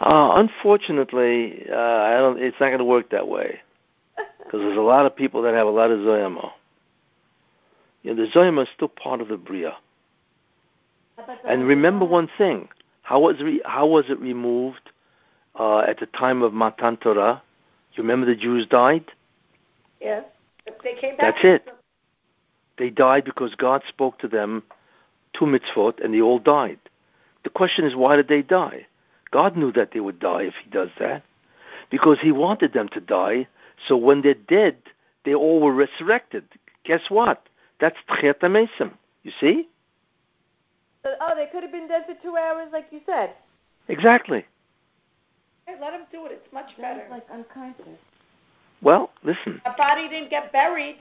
[0.00, 2.40] Uh, unfortunately, uh, I don't.
[2.40, 3.60] It's not going to work that way
[4.16, 6.50] because there's a lot of people that have a lot of zoyama.
[8.02, 9.76] You know, the zoyama is still part of the bria.
[11.46, 12.68] And remember one thing:
[13.02, 14.90] how was re- how was it removed
[15.58, 17.42] uh, at the time of Matan Torah?
[17.94, 19.04] You remember the Jews died.
[20.00, 20.24] Yes.
[20.82, 21.34] They came back.
[21.34, 21.68] That's it.
[22.78, 24.62] They died because God spoke to them
[25.32, 26.78] two mitzvot, and they all died.
[27.44, 28.86] The question is, why did they die?
[29.30, 31.22] God knew that they would die if He does that,
[31.90, 33.46] because He wanted them to die.
[33.86, 34.76] So when they're dead,
[35.24, 36.44] they all were resurrected.
[36.84, 37.46] Guess what?
[37.80, 38.92] That's Tchiat HaMesim.
[39.22, 39.68] You see?
[41.02, 43.34] So, oh, they could have been dead for two hours, like you said.
[43.88, 44.44] Exactly.
[45.66, 46.32] Hey, let them do it.
[46.32, 47.06] It's much better.
[47.10, 47.98] like unconscious.
[48.82, 49.60] Well, listen.
[49.64, 50.96] Our body didn't get buried.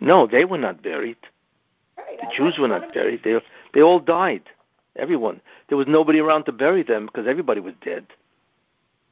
[0.00, 1.16] No, they were not buried.
[1.96, 2.18] Right.
[2.20, 3.20] The I Jews were not buried.
[3.22, 3.40] They
[3.74, 4.42] they all died.
[4.96, 5.40] Everyone.
[5.68, 8.06] There was nobody around to bury them because everybody was dead.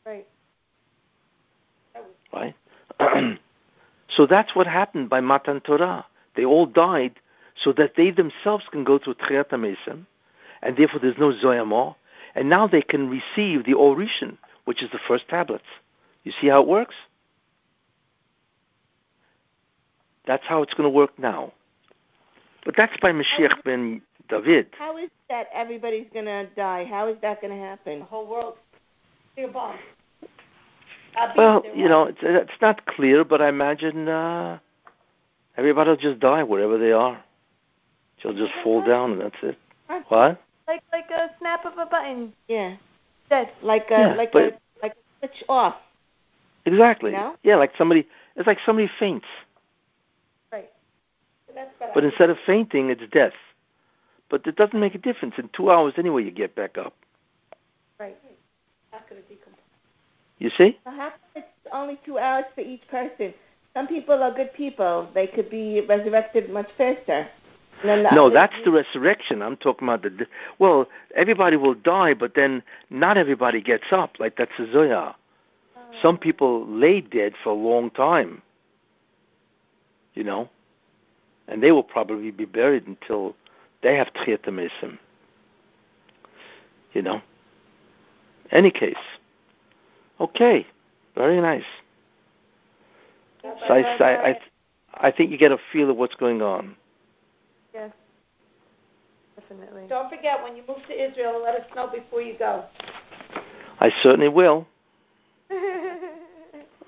[0.05, 0.27] Right.
[2.33, 2.55] Right?
[4.09, 6.07] so that's what happened by Matan Torah.
[6.37, 7.17] They all died
[7.63, 10.07] so that they themselves can go through Tchiat HaMesim,
[10.63, 11.95] and therefore there's no Zoyamah,
[12.35, 15.65] and now they can receive the Or Rishon, which is the first tablets.
[16.25, 16.95] You see how it works?
[20.27, 21.53] That's how it's going to work now.
[22.65, 24.69] But that's by Mashiach ben David.
[24.79, 26.85] How is that everybody's going to die?
[26.85, 28.01] How is that going to happen?
[28.01, 28.55] The whole world.
[29.39, 29.77] A bomb.
[31.17, 34.59] I'll be Well, you know, it's, it's not clear, but I imagine uh,
[35.57, 37.23] everybody will just die wherever they are.
[38.23, 39.59] They'll just fall down, and that's it.
[40.09, 40.41] What?
[40.69, 42.33] Like like a snap of a button.
[42.49, 42.77] Yeah,
[43.29, 43.51] Dead.
[43.63, 45.77] like a Yeah, like but- a like a switch off.
[46.67, 47.13] Exactly.
[47.13, 47.37] No?
[47.43, 48.07] Yeah, like somebody.
[48.37, 49.27] It's like somebody faints,
[50.53, 50.69] Right.
[51.55, 51.91] That's better.
[51.95, 53.33] but instead of fainting, it's death.
[54.29, 55.35] But it doesn't make a difference.
[55.39, 56.95] In two hours, anyway, you get back up.
[57.99, 58.17] Right.
[58.93, 59.50] Not going to decompose.
[60.41, 60.79] You see?
[60.85, 63.33] Come it's only two hours for each person?
[63.75, 67.29] Some people are good people; they could be resurrected much faster.
[67.83, 69.43] And then the No, that's the resurrection.
[69.43, 70.27] I'm talking about the.
[70.59, 74.19] Well, everybody will die, but then not everybody gets up.
[74.19, 75.15] Like that's a zoya.
[76.03, 78.43] Some people lay dead for a long time.
[80.15, 80.49] You know,
[81.49, 83.37] and they will probably be buried until
[83.83, 84.99] they have tchiat HaMesim.
[86.93, 87.21] You know.
[88.51, 88.97] Any case.
[90.21, 90.67] Okay.
[91.17, 91.65] Very nice.
[93.43, 94.39] So I, I, I,
[94.95, 96.77] I think you get a feel of what's going on.
[97.73, 97.91] Yes.
[99.39, 99.85] Definitely.
[99.89, 102.65] Don't forget, when you move to Israel, let us know before you go.
[103.81, 104.67] I certainly will.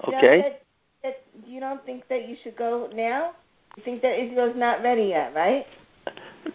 [0.09, 0.41] You Okay.
[0.43, 0.63] that,
[1.05, 3.35] that you don't think that you should go now?
[3.77, 5.65] You think that Israel's not ready yet, right?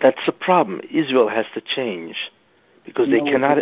[0.01, 0.81] That's the problem.
[0.91, 2.15] Israel has to change.
[2.85, 3.59] because they cannot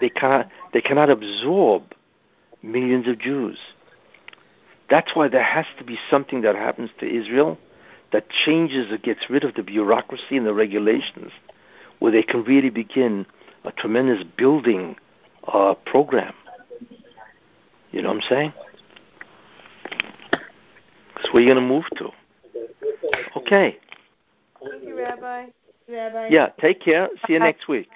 [0.00, 1.82] they cannot they cannot absorb
[2.62, 3.58] millions of Jews.
[4.88, 7.58] That's why there has to be something that happens to Israel
[8.12, 11.30] that changes or gets rid of the bureaucracy and the regulations,
[12.00, 13.24] where they can really begin
[13.64, 14.96] a tremendous building
[15.46, 16.34] uh, program.
[17.92, 18.52] You know what I'm saying?
[21.14, 22.10] That's where you're going to move to.
[23.36, 23.78] Okay.
[24.60, 25.46] Thank you, Rabbi.
[25.88, 26.28] Rabbi.
[26.30, 27.08] Yeah, take care.
[27.26, 27.88] See you next week.